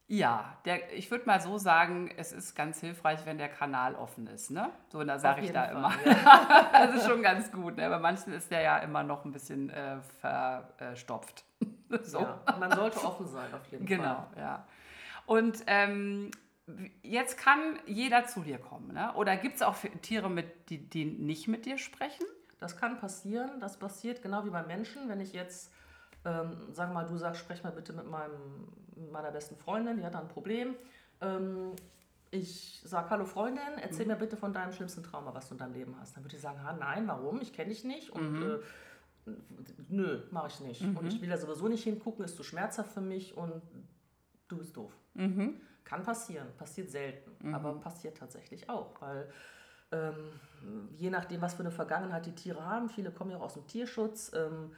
[0.06, 4.26] Ja, der, ich würde mal so sagen, es ist ganz hilfreich, wenn der Kanal offen
[4.26, 4.50] ist.
[4.50, 4.68] Ne?
[4.90, 5.92] So, da sage ich da Fall, immer.
[6.04, 6.68] ja.
[6.86, 7.78] das ist schon ganz gut.
[7.78, 7.88] Ne?
[7.88, 11.44] Bei manchen ist der ja immer noch ein bisschen äh, verstopft.
[12.02, 12.20] so.
[12.20, 14.26] Ja, man sollte offen sein, auf jeden Genau, Fall.
[14.36, 14.64] ja.
[15.24, 16.30] Und ähm,
[17.02, 18.92] jetzt kann jeder zu dir kommen.
[18.92, 19.12] Ne?
[19.14, 22.24] Oder gibt es auch Tiere, mit, die, die nicht mit dir sprechen?
[22.58, 23.60] Das kann passieren.
[23.60, 25.08] Das passiert genau wie bei Menschen.
[25.08, 25.70] Wenn ich jetzt,
[26.24, 30.04] ähm, wir mal, du sagst, sprech mal bitte mit meinem, mit meiner besten Freundin, die
[30.04, 30.74] hat da ein Problem.
[31.20, 31.72] Ähm,
[32.30, 35.74] ich sage, hallo Freundin, erzähl mir bitte von deinem schlimmsten Trauma, was du in deinem
[35.74, 36.16] Leben hast.
[36.16, 37.40] Dann würde ich sagen, ha, nein, warum?
[37.40, 38.10] Ich kenne dich nicht.
[38.10, 38.58] Und äh,
[39.88, 40.80] nö, mache ich nicht.
[40.82, 43.62] Und ich will da sowieso nicht hingucken, ist zu schmerzhaft für mich und
[44.48, 44.92] du bist doof.
[45.84, 49.28] Kann passieren, passiert selten, aber passiert tatsächlich auch, weil
[49.92, 50.14] ähm,
[50.96, 53.66] je nachdem, was für eine Vergangenheit die Tiere haben, viele kommen ja auch aus dem
[53.66, 54.72] Tierschutz, ähm,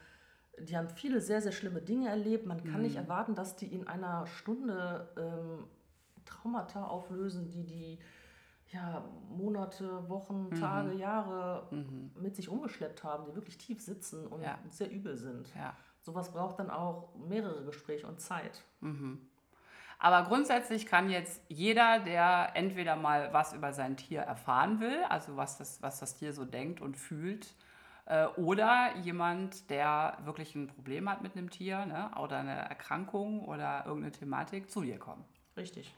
[0.59, 2.47] die haben viele sehr, sehr schlimme Dinge erlebt.
[2.47, 5.65] Man kann nicht erwarten, dass die in einer Stunde ähm,
[6.25, 7.99] Traumata auflösen, die die
[8.73, 11.69] ja, Monate, Wochen, Tage, Jahre
[12.21, 14.59] mit sich umgeschleppt haben, die wirklich tief sitzen und Ja.
[14.71, 15.55] sehr übel sind.
[15.55, 15.77] Ja.
[16.01, 18.65] Sowas braucht dann auch mehrere Gespräche und Zeit.
[19.99, 25.37] Aber grundsätzlich kann jetzt jeder, der entweder mal was über sein Tier erfahren will, also
[25.37, 27.55] was das, was das Tier so denkt und fühlt,
[28.07, 33.45] äh, oder jemand, der wirklich ein Problem hat mit einem Tier ne, oder eine Erkrankung
[33.45, 35.25] oder irgendeine Thematik, zu dir kommen.
[35.57, 35.95] Richtig.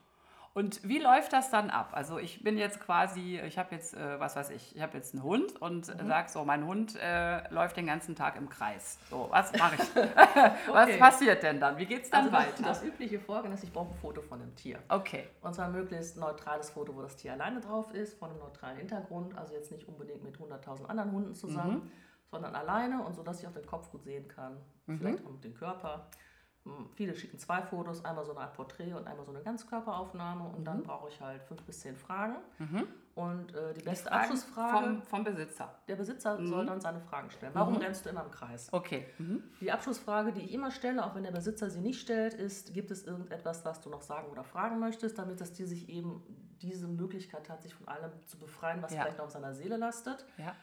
[0.59, 1.91] Und wie läuft das dann ab?
[1.93, 5.15] Also ich bin jetzt quasi, ich habe jetzt, äh, was weiß ich, ich habe jetzt
[5.15, 6.09] einen Hund und Mhm.
[6.09, 8.99] sag so, mein Hund äh, läuft den ganzen Tag im Kreis.
[9.09, 9.89] So, was mache ich?
[10.67, 10.99] Was Okay.
[10.99, 11.79] passiert denn dann?
[11.79, 12.63] Wie geht es dann Also das, weiter?
[12.65, 14.81] das übliche Vorgehen ist, ich brauche ein Foto von dem Tier.
[14.89, 15.29] okay.
[15.43, 18.79] Und zwar ein möglichst neutrales Foto, wo das Tier alleine drauf ist, von einem neutralen
[18.79, 21.89] Hintergrund, also jetzt nicht unbedingt mit 100.000 anderen Hunden zusammen,
[22.33, 24.57] sondern alleine und so, dass ich auch den Kopf gut sehen kann.
[24.87, 26.09] Vielleicht auch mit dem Körper.
[26.95, 30.65] Viele schicken zwei Fotos, einmal so eine Art Porträt und einmal so eine Ganzkörperaufnahme und
[30.65, 32.37] dann brauche ich halt fünf bis zehn Fragen.
[33.15, 35.75] Und äh, die beste Fragen Abschlussfrage, vom, vom Besitzer.
[35.89, 37.53] der Besitzer soll dann seine Fragen stellen.
[37.55, 38.69] Warum rennst du immer im Kreis?
[38.73, 39.09] Okay.
[39.19, 39.43] Mhm.
[39.61, 42.91] Die Abschlussfrage, die ich immer stelle, auch wenn der Besitzer sie nicht stellt, ist, gibt
[42.93, 46.23] es irgendetwas, was du noch sagen oder fragen möchtest, damit das Tier sich eben
[46.63, 49.03] diese Möglichkeit hat, sich von allem zu befreien, was Ja.
[49.03, 50.25] vielleicht noch auf seiner Seele lastet.
[50.37, 50.55] Ja.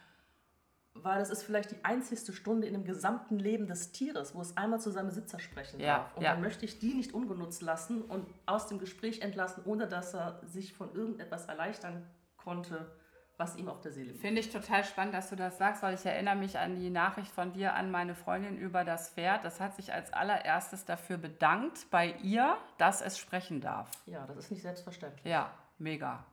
[1.02, 4.56] Weil es ist vielleicht die einzigste Stunde in dem gesamten Leben des Tieres, wo es
[4.56, 6.16] einmal zu seinem Besitzer sprechen Ja, darf.
[6.16, 6.32] Und ja.
[6.32, 10.40] dann möchte ich die nicht ungenutzt lassen und aus dem Gespräch entlassen, ohne dass er
[10.44, 12.90] sich von irgendetwas erleichtern konnte,
[13.38, 14.20] was ihm auf der Seele liegt.
[14.20, 17.30] Finde ich total spannend, dass du das sagst, weil ich erinnere mich an die Nachricht
[17.30, 19.44] von dir an meine Freundin über das Pferd.
[19.44, 23.90] Das hat sich als allererstes dafür bedankt bei ihr, dass es sprechen darf.
[24.06, 25.26] Ja, das ist nicht selbstverständlich.
[25.26, 26.24] Ja, mega.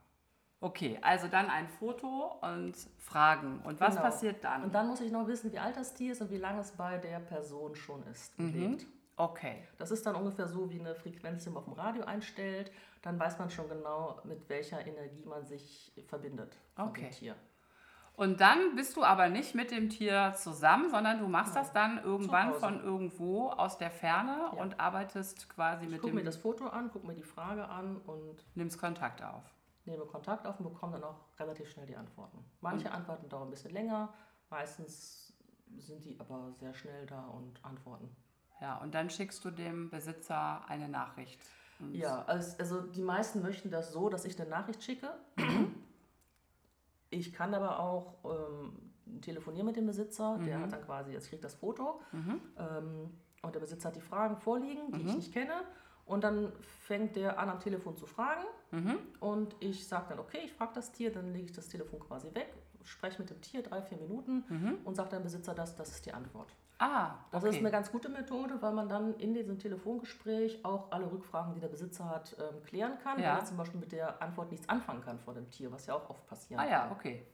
[0.64, 3.60] Okay, also dann ein Foto und Fragen.
[3.66, 4.02] Und was Genau.
[4.06, 4.64] passiert dann?
[4.64, 6.72] Und dann muss ich noch wissen, wie alt das Tier ist und wie lange es
[6.72, 8.62] bei der Person schon ist und Mhm.
[8.72, 8.86] lebt.
[9.18, 9.68] Okay.
[9.78, 12.72] Das ist dann ungefähr so wie eine Frequenz, die man auf dem Radio einstellt.
[13.02, 17.02] Dann weiß man schon genau, mit welcher Energie man sich verbindet okay.
[17.02, 17.36] dem Tier.
[18.16, 22.02] Und dann bist du aber nicht mit dem Tier zusammen, sondern du machst das dann
[22.04, 24.62] irgendwann von irgendwo aus der Ferne ja.
[24.62, 26.16] und arbeitest quasi ich mit guck dem.
[26.16, 28.46] Guck mir das Foto an, guck mir die Frage an und.
[28.56, 29.44] Nimmst Kontakt auf.
[29.86, 32.40] Nehme Kontakt auf und bekomme dann auch relativ schnell die Antworten.
[32.62, 32.94] Manche und?
[32.94, 34.14] Antworten dauern ein bisschen länger,
[34.50, 35.34] meistens
[35.78, 38.16] sind die aber sehr schnell da und antworten.
[38.62, 41.40] Ja, und dann schickst du dem Besitzer eine Nachricht.
[41.92, 45.10] Ja, also, also die meisten möchten das so, dass ich eine Nachricht schicke.
[47.10, 50.64] Ich kann aber auch ähm, telefonieren mit dem Besitzer, der mhm.
[50.64, 52.42] hat dann quasi, jetzt kriegt das Foto mhm.
[52.58, 53.12] ähm,
[53.42, 55.10] und der Besitzer hat die Fragen vorliegen, die mhm.
[55.10, 55.62] ich nicht kenne.
[56.06, 58.44] Und dann fängt der an, am Telefon zu fragen.
[58.72, 58.98] Mhm.
[59.20, 62.34] Und ich sage dann, okay, ich frage das Tier, dann lege ich das Telefon quasi
[62.34, 64.78] weg, spreche mit dem Tier drei, vier Minuten mhm.
[64.84, 66.54] und sage dem Besitzer, das, das ist die Antwort.
[66.80, 67.16] Ah, okay.
[67.32, 71.54] Das ist eine ganz gute Methode, weil man dann in diesem Telefongespräch auch alle Rückfragen,
[71.54, 73.20] die der Besitzer hat, ähm, klären kann.
[73.20, 73.34] Ja.
[73.34, 75.94] Wenn er zum Beispiel mit der Antwort nichts anfangen kann vor dem Tier, was ja
[75.94, 76.60] auch oft passiert.
[76.60, 77.26] Ah ja, okay.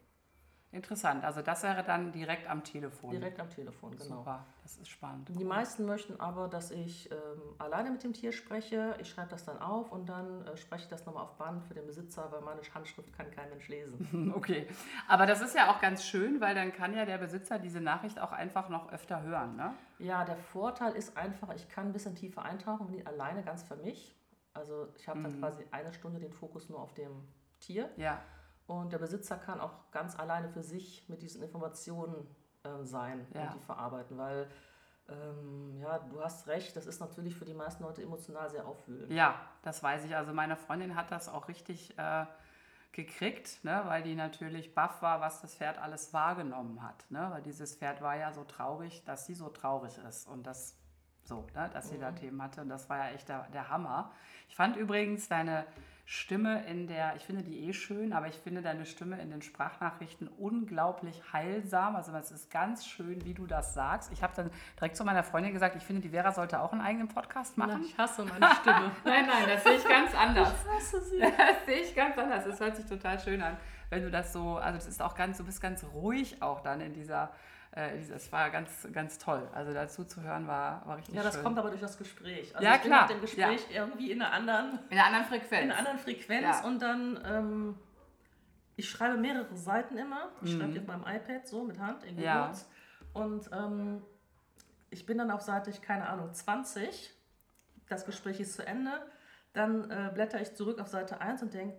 [0.71, 1.23] Interessant.
[1.23, 3.09] Also das wäre dann direkt am Telefon.
[3.09, 4.17] Direkt am Telefon, genau.
[4.17, 5.27] Super, das ist spannend.
[5.29, 7.17] Die meisten möchten aber, dass ich ähm,
[7.57, 8.95] alleine mit dem Tier spreche.
[9.01, 11.73] Ich schreibe das dann auf und dann äh, spreche ich das nochmal auf Band für
[11.73, 14.31] den Besitzer, weil meine Handschrift kann kein Mensch lesen.
[14.35, 14.67] okay,
[15.07, 18.19] aber das ist ja auch ganz schön, weil dann kann ja der Besitzer diese Nachricht
[18.19, 19.73] auch einfach noch öfter hören, ne?
[19.97, 23.63] Ja, der Vorteil ist einfach, ich kann ein bisschen tiefer eintauchen und ihn alleine ganz
[23.63, 24.15] für mich.
[24.53, 25.39] Also ich habe dann mhm.
[25.39, 27.27] quasi eine Stunde den Fokus nur auf dem
[27.59, 27.89] Tier.
[27.97, 28.21] Ja.
[28.69, 32.27] Und der Besitzer kann auch ganz alleine für sich mit diesen Informationen
[32.63, 33.47] äh, sein ja.
[33.47, 34.47] und die verarbeiten, weil
[35.07, 39.11] ähm, ja, du hast recht, das ist natürlich für die meisten Leute emotional sehr aufwühlend.
[39.11, 40.15] Ja, das weiß ich.
[40.15, 42.27] Also meine Freundin hat das auch richtig äh,
[42.91, 47.09] gekriegt, ne, weil die natürlich baff war, was das Pferd alles wahrgenommen hat.
[47.09, 47.25] Ne?
[47.31, 50.77] Weil dieses Pferd war ja so traurig, dass sie so traurig ist und das
[51.23, 52.01] so, ne, dass sie mhm.
[52.01, 52.61] da Themen hatte.
[52.61, 54.11] Und das war ja echt der, der Hammer.
[54.47, 55.65] Ich fand übrigens deine
[56.11, 59.43] Stimme in der, ich finde die eh schön, aber ich finde deine Stimme in den
[59.43, 61.95] Sprachnachrichten unglaublich heilsam.
[61.95, 64.11] Also es ist ganz schön, wie du das sagst.
[64.11, 66.81] Ich habe dann direkt zu meiner Freundin gesagt, ich finde, die Vera sollte auch einen
[66.81, 67.75] eigenen Podcast machen.
[67.79, 68.91] Na, ich hasse meine Stimme.
[69.05, 70.51] nein, nein, das sehe ich ganz anders.
[70.65, 71.19] Ich hasse sie.
[71.37, 72.43] Das sehe ich ganz anders.
[72.43, 73.55] Das hört sich total schön an.
[73.91, 76.81] Wenn du das so, also das ist auch ganz, du bist ganz ruhig auch dann
[76.81, 77.29] in dieser
[77.87, 79.47] es war ganz, ganz toll.
[79.53, 81.43] Also dazu zu hören war, war richtig Ja, das schön.
[81.43, 82.55] kommt aber durch das Gespräch.
[82.55, 83.07] Also ja, ich klar.
[83.07, 83.85] bin mit dem Gespräch ja.
[83.85, 85.63] irgendwie in einer anderen, in einer anderen Frequenz.
[85.63, 86.67] In einer anderen Frequenz ja.
[86.67, 87.75] und dann, ähm,
[88.75, 90.29] ich schreibe mehrere Seiten immer.
[90.41, 90.59] Ich mhm.
[90.59, 92.47] schreibe die auf meinem iPad so mit Hand in ja.
[92.47, 92.69] Notes.
[93.13, 94.01] Und ähm,
[94.89, 97.13] ich bin dann auf Seite, ich keine Ahnung, 20.
[97.87, 98.91] Das Gespräch ist zu Ende.
[99.53, 101.77] Dann äh, blätter ich zurück auf Seite 1 und denke,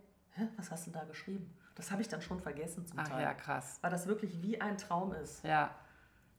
[0.57, 1.57] was hast du da geschrieben?
[1.75, 3.23] Das habe ich dann schon vergessen zum Ach, Teil.
[3.23, 3.79] ja, krass.
[3.81, 5.45] Weil das wirklich wie ein Traum ist.
[5.45, 5.75] Ja.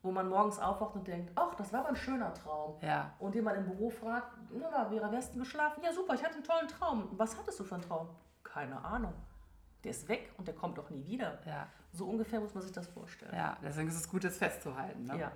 [0.03, 2.75] Wo man morgens aufwacht und denkt, ach, das war aber ein schöner Traum.
[2.81, 3.13] Ja.
[3.19, 5.83] Und jemand im Büro fragt, na, Vera, wer geschlafen?
[5.83, 7.09] Ja, super, ich hatte einen tollen Traum.
[7.17, 8.09] Was hattest du für einen Traum?
[8.43, 9.13] Keine Ahnung.
[9.83, 11.39] Der ist weg und der kommt doch nie wieder.
[11.45, 11.67] Ja.
[11.91, 13.33] So ungefähr muss man sich das vorstellen.
[13.33, 15.03] Ja, deswegen ist es gut, das festzuhalten.
[15.03, 15.19] Ne?
[15.19, 15.31] Ja.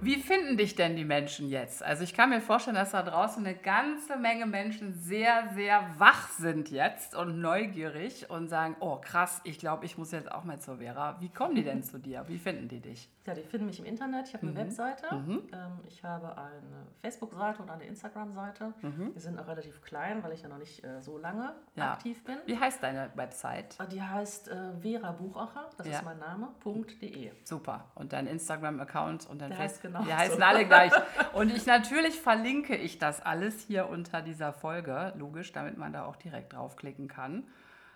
[0.00, 1.82] Wie finden dich denn die Menschen jetzt?
[1.82, 6.28] Also ich kann mir vorstellen, dass da draußen eine ganze Menge Menschen sehr, sehr wach
[6.30, 10.60] sind jetzt und neugierig und sagen, oh krass, ich glaube, ich muss jetzt auch mal
[10.60, 11.20] zur Vera.
[11.20, 12.24] Wie kommen die denn zu dir?
[12.28, 13.08] Wie finden die dich?
[13.28, 14.28] Ja, die finden mich im Internet.
[14.28, 14.56] Ich habe eine mhm.
[14.56, 15.14] Webseite.
[15.14, 15.42] Mhm.
[15.52, 18.72] Ähm, ich habe eine Facebook-Seite und eine Instagram-Seite.
[18.80, 19.12] Mhm.
[19.14, 21.92] Die sind auch relativ klein, weil ich ja noch nicht äh, so lange ja.
[21.92, 22.38] aktiv bin.
[22.46, 23.74] Wie heißt deine Website?
[23.76, 25.98] Ah, die heißt äh, Vera Buchacher, das ja.
[25.98, 27.32] ist mein Name, .de.
[27.44, 27.84] Super.
[27.96, 29.82] Und dein Instagram-Account und dein Facebook?
[29.82, 30.92] Genau die heißen alle gleich.
[31.34, 36.06] Und ich natürlich verlinke ich das alles hier unter dieser Folge, logisch, damit man da
[36.06, 37.46] auch direkt draufklicken kann.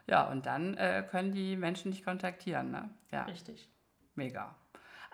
[0.07, 2.71] Ja, und dann äh, können die Menschen dich kontaktieren.
[2.71, 2.91] Ne?
[3.11, 3.25] Ja.
[3.25, 3.69] Richtig.
[4.15, 4.55] Mega.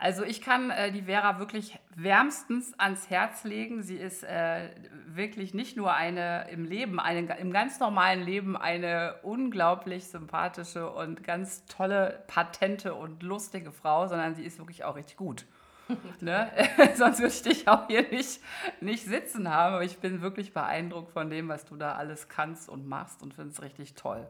[0.01, 3.83] Also ich kann äh, die Vera wirklich wärmstens ans Herz legen.
[3.83, 4.71] Sie ist äh,
[5.07, 11.25] wirklich nicht nur eine im Leben, eine, im ganz normalen Leben eine unglaublich sympathische und
[11.25, 15.47] ganz tolle, patente und lustige Frau, sondern sie ist wirklich auch richtig gut.
[16.21, 16.51] ne?
[16.95, 18.41] Sonst würde ich dich auch hier nicht,
[18.81, 19.75] nicht sitzen haben.
[19.75, 23.35] Aber ich bin wirklich beeindruckt von dem, was du da alles kannst und machst und
[23.35, 24.27] finde es richtig toll.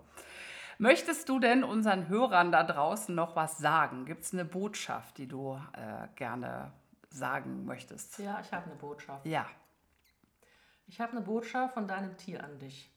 [0.80, 4.06] Möchtest du denn unseren Hörern da draußen noch was sagen?
[4.06, 6.72] Gibt es eine Botschaft, die du äh, gerne
[7.10, 8.18] sagen möchtest?
[8.20, 9.26] Ja, ich habe eine Botschaft.
[9.26, 9.44] Ja.
[10.86, 12.90] Ich habe eine Botschaft von deinem Tier an dich.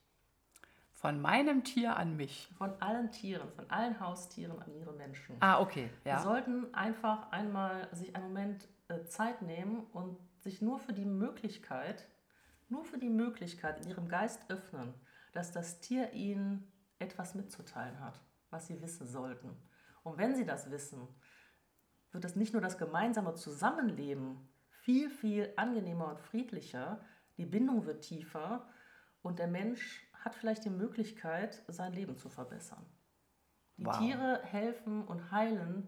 [0.91, 2.49] Von meinem Tier an mich.
[2.55, 5.35] Von allen Tieren, von allen Haustieren an ihre Menschen.
[5.39, 5.89] Ah, okay.
[6.05, 6.19] Ja.
[6.19, 11.05] Sie sollten einfach einmal sich einen Moment äh, Zeit nehmen und sich nur für die
[11.05, 12.07] Möglichkeit,
[12.69, 14.93] nur für die Möglichkeit in ihrem Geist öffnen,
[15.33, 16.70] dass das Tier ihnen
[17.01, 19.49] etwas mitzuteilen hat, was sie wissen sollten.
[20.03, 21.07] Und wenn sie das wissen,
[22.11, 26.99] wird es nicht nur das gemeinsame Zusammenleben viel, viel angenehmer und friedlicher.
[27.37, 28.67] Die Bindung wird tiefer
[29.21, 32.85] und der Mensch hat vielleicht die Möglichkeit, sein Leben zu verbessern.
[33.77, 33.97] Die Wow.
[33.97, 35.87] Tiere helfen und heilen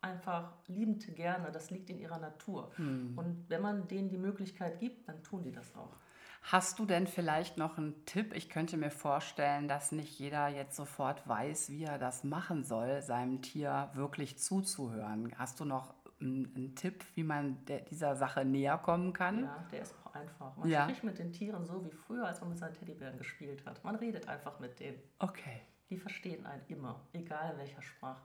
[0.00, 1.50] einfach liebend gerne.
[1.50, 2.72] Das liegt in ihrer Natur.
[3.16, 5.96] Und wenn man denen die Möglichkeit gibt, dann tun die das auch.
[6.42, 8.34] Hast du denn vielleicht noch einen Tipp?
[8.34, 13.00] Ich könnte mir vorstellen, dass nicht jeder jetzt sofort weiß, wie er das machen soll,
[13.00, 15.32] seinem Tier wirklich zuzuhören.
[15.38, 19.44] Hast du noch einen, Tipp, wie man der, dieser Sache näher kommen kann?
[19.44, 20.56] Ja, der ist auch einfach.
[20.56, 20.82] Man Ja.
[20.84, 23.82] spricht mit den Tieren so wie früher, als man mit seinen Teddybären gespielt hat.
[23.84, 24.98] Man redet einfach mit denen.
[25.20, 28.22] Okay, Die verstehen einen immer, egal in welcher Sprache.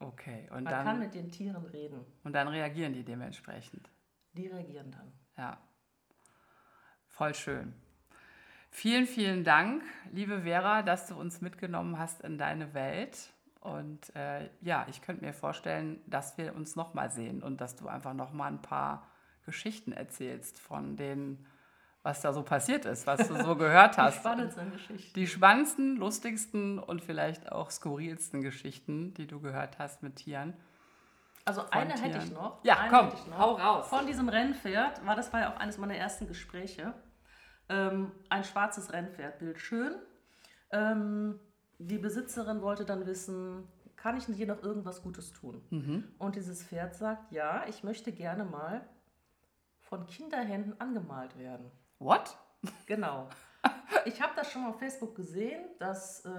[0.00, 0.48] okay.
[0.50, 2.04] Und Man kann dann, mit den Tieren reden.
[2.24, 3.90] und dann reagieren die dementsprechend.
[4.32, 5.12] Die reagieren dann.
[5.36, 5.58] Ja,
[7.16, 7.72] voll schön.
[8.70, 13.30] Vielen, vielen Dank, liebe Vera, dass du uns mitgenommen hast in deine Welt.
[13.60, 17.86] Und äh, ja, ich könnte mir vorstellen, dass wir uns nochmal sehen und dass du
[17.88, 19.06] einfach nochmal ein paar
[19.46, 21.46] Geschichten erzählst von denen,
[22.02, 24.16] was da so passiert ist, was du so gehört Die hast.
[24.16, 25.14] spannendsten Geschichten.
[25.14, 30.52] Die spannendsten, lustigsten und vielleicht auch skurrilsten Geschichten, die du gehört hast mit Tieren.
[31.44, 32.64] Also eine hätte ich noch.
[32.64, 33.38] Ja, komm, noch.
[33.38, 33.88] hau raus.
[33.88, 36.94] Von diesem Rennpferd, war das war ja auch eines meiner ersten Gespräche.
[37.68, 39.94] Ähm, ein schwarzes Rennpferd, bildschön.
[40.70, 41.38] Ähm,
[41.78, 45.62] die Besitzerin wollte dann wissen, kann ich dir noch irgendwas Gutes tun?
[45.70, 46.04] Mhm.
[46.18, 48.86] Und dieses Pferd sagt, ja, ich möchte gerne mal
[49.80, 51.70] von Kinderhänden angemalt werden.
[51.98, 52.36] What?
[52.86, 53.28] Genau.
[54.06, 56.30] Ich habe das schon mal auf Facebook gesehen, dass äh,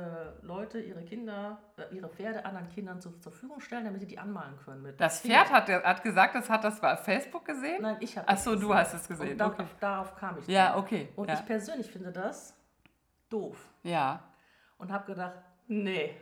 [0.43, 4.19] Leute ihre Kinder, äh, ihre Pferde anderen Kindern zur, zur Verfügung stellen, damit sie die
[4.19, 4.83] anmalen können.
[4.83, 5.21] Mit Das.
[5.21, 7.81] Pferd hat, hat gesagt, das hat das bei Facebook gesehen?
[7.81, 9.67] Nein, ich habe Ach so, du hast es gesehen, Und darauf, okay.
[9.79, 10.47] darauf kam ich.
[10.47, 10.79] Ja, dann.
[10.83, 11.09] okay.
[11.15, 11.33] Und ja.
[11.35, 12.53] ich persönlich finde das
[13.29, 13.57] doof.
[13.83, 14.21] ja,
[14.77, 16.15] Und habe gedacht, nee,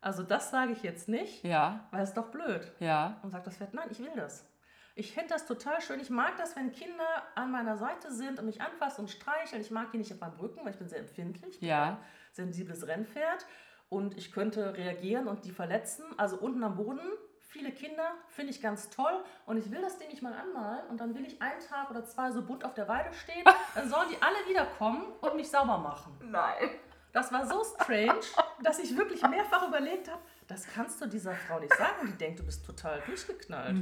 [0.00, 2.72] also das sage ich jetzt nicht, ja, weil es doch blöd.
[2.80, 3.18] ja.
[3.22, 4.48] Und sagt das Pferd, nein, ich will das.
[4.94, 6.00] Ich finde das total schön.
[6.00, 9.62] Ich mag das, wenn Kinder an meiner Seite sind und mich anfassen und streicheln.
[9.62, 11.60] Ich mag die nicht auf meinem Rücken, weil ich bin sehr empfindlich.
[11.60, 11.98] Ja.
[12.32, 13.46] sensibles Rennpferd.
[13.88, 16.04] Und ich könnte reagieren und die verletzen.
[16.18, 17.00] Also unten am Boden,
[17.40, 19.22] viele Kinder, finde ich ganz toll.
[19.46, 20.86] Und ich will das Ding nicht mal anmalen.
[20.88, 23.44] Und dann will ich einen Tag oder zwei so bunt auf der Weide stehen.
[23.74, 26.12] Dann sollen die alle wiederkommen und mich sauber machen.
[26.22, 26.68] Nein.
[27.12, 28.20] Das war so strange,
[28.62, 32.06] dass ich wirklich mehrfach überlegt habe, das kannst du dieser Frau nicht sagen.
[32.06, 33.76] Die denkt, du bist total durchgeknallt.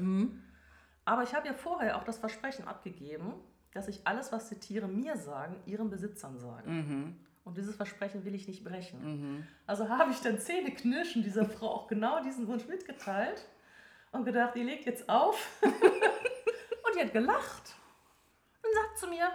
[1.04, 3.34] Aber ich habe ja vorher auch das Versprechen abgegeben,
[3.72, 6.68] dass ich alles, was die Tiere mir sagen, ihren Besitzern sage.
[7.44, 9.46] Und dieses Versprechen will ich nicht brechen.
[9.66, 13.48] Also habe ich dann zähneknirschen dieser Frau auch genau diesen Wunsch mitgeteilt
[14.12, 15.48] und gedacht, die legt jetzt auf.
[15.62, 17.74] und die hat gelacht
[18.62, 19.30] und sagt zu mir,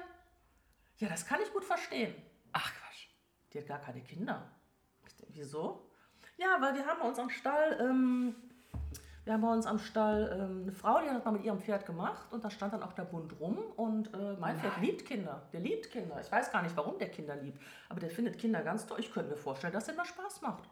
[0.97, 2.13] ja, das kann ich gut verstehen.
[2.53, 3.07] Ach Quatsch.
[3.53, 4.49] Die hat gar keine Kinder.
[5.05, 5.89] Ich wieso?
[6.37, 8.35] Ja, weil wir haben bei uns am Stall, ähm,
[9.25, 11.59] wir haben bei uns am Stall ähm, eine Frau, die hat das mal mit ihrem
[11.59, 15.05] Pferd gemacht und da stand dann auch der Bund rum und äh, mein Pferd liebt
[15.05, 15.41] Kinder.
[15.51, 16.19] Der liebt Kinder.
[16.21, 18.99] Ich weiß gar nicht, warum der Kinder liebt, aber der findet Kinder ganz toll.
[18.99, 20.63] Ich könnte mir vorstellen, dass dem das Spaß macht.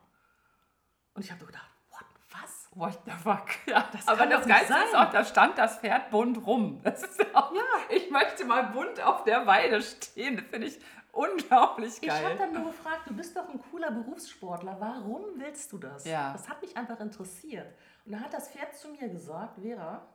[1.15, 2.69] Und ich habe gedacht, what, was?
[2.75, 3.47] What the fuck?
[3.67, 6.79] Ja, Das aber das Geilste ist auch, da stand das Pferd bunt rum.
[6.83, 7.61] Das ist ja auch, Ja.
[7.89, 10.37] Ich möchte mal bunt auf der Weide stehen.
[10.37, 10.79] Das finde ich
[11.11, 12.37] unglaublich Ich habe geil.
[12.37, 16.05] dann nur gefragt, du bist doch ein cooler Berufssportler, warum willst du das?
[16.05, 16.33] Ja.
[16.33, 17.67] Das hat mich einfach interessiert.
[18.05, 20.05] Und da hat das Pferd zu mir gesagt, Vera,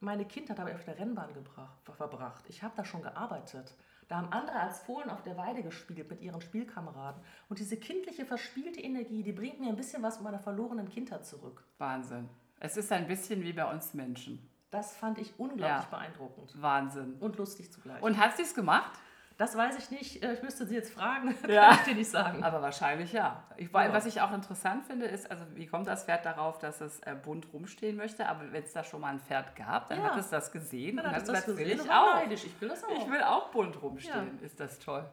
[0.00, 2.44] meine Kindheit habe ich auf der Rennbahn gebracht, verbracht.
[2.48, 3.74] Ich habe da schon gearbeitet.
[4.08, 7.22] Da haben andere als Fohlen auf der Weide gespielt mit ihren Spielkameraden.
[7.48, 11.24] Und diese kindliche, verspielte Energie, die bringt mir ein bisschen was von meiner verlorenen Kindheit
[11.26, 11.64] zurück.
[11.78, 12.28] Wahnsinn.
[12.58, 14.48] Es ist ein bisschen wie bei uns Menschen.
[14.70, 15.86] Das fand ich unglaublich Ja.
[15.90, 16.60] beeindruckend.
[16.60, 17.14] Wahnsinn.
[17.20, 18.02] Und lustig zugleich.
[18.02, 18.98] Und hat sie es gemacht?
[19.40, 20.22] Das weiß ich nicht.
[20.22, 21.34] Äh, Ich müsste sie jetzt fragen.
[21.48, 21.68] Ja.
[21.70, 22.44] Kann ich dir nicht sagen.
[22.44, 23.42] Aber wahrscheinlich ja.
[23.56, 23.92] Ich, Ja.
[23.92, 27.14] Was ich auch interessant finde, ist, also wie kommt das Pferd darauf, dass es äh,
[27.14, 28.28] bunt rumstehen möchte?
[28.28, 30.10] Aber wenn es da schon mal ein Pferd gab, dann Ja.
[30.10, 32.14] hat es das gesehen Dann und hat es das gesagt, will ich auch.
[32.16, 32.44] neidisch.
[32.44, 32.90] Ich will das auch.
[32.90, 34.38] Ich will auch bunt rumstehen.
[34.42, 35.04] Ist das toll.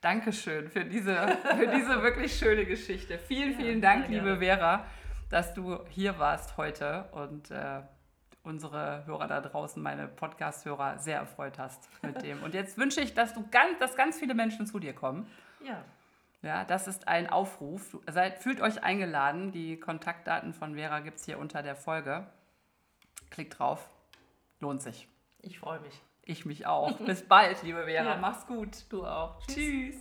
[0.00, 1.14] Dankeschön für diese,
[1.56, 3.18] für diese wirklich schöne Geschichte.
[3.18, 4.84] Vielen, Ja, vielen Dank, liebe Vera,
[5.30, 7.82] dass du hier warst heute und äh,
[8.44, 12.42] unsere Hörer da draußen, meine Podcast-Hörer, sehr erfreut hast mit dem.
[12.42, 15.26] Und jetzt wünsche ich, dass du ganz, dass ganz viele Menschen zu dir kommen.
[15.64, 15.84] Ja.
[16.42, 17.96] Ja, das ist ein Aufruf.
[18.10, 19.52] Seid, fühlt euch eingeladen.
[19.52, 22.26] Die Kontaktdaten von Vera gibt es hier unter der Folge.
[23.30, 23.88] Klickt drauf.
[24.58, 25.08] Lohnt sich.
[25.40, 26.02] Ich freue mich.
[26.24, 26.98] Ich mich auch.
[27.06, 28.14] Bis bald, liebe Vera.
[28.14, 28.16] Ja.
[28.16, 28.86] Mach's gut.
[28.88, 29.40] Du auch.
[29.46, 29.96] Tschüss.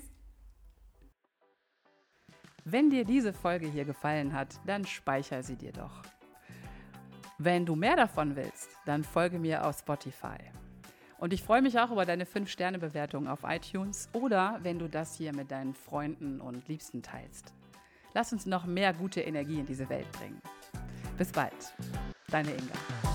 [2.64, 6.04] Wenn dir diese Folge hier gefallen hat, dann speicher sie dir doch.
[7.44, 10.38] Wenn du mehr davon willst, dann folge mir auf Spotify.
[11.18, 15.34] Und ich freue mich auch über deine 5-Sterne-Bewertung auf iTunes oder wenn du das hier
[15.34, 17.52] mit deinen Freunden und Liebsten teilst.
[18.14, 20.40] Lass uns noch mehr gute Energie in diese Welt bringen.
[21.18, 21.74] Bis bald.
[22.30, 23.11] Deine Inga.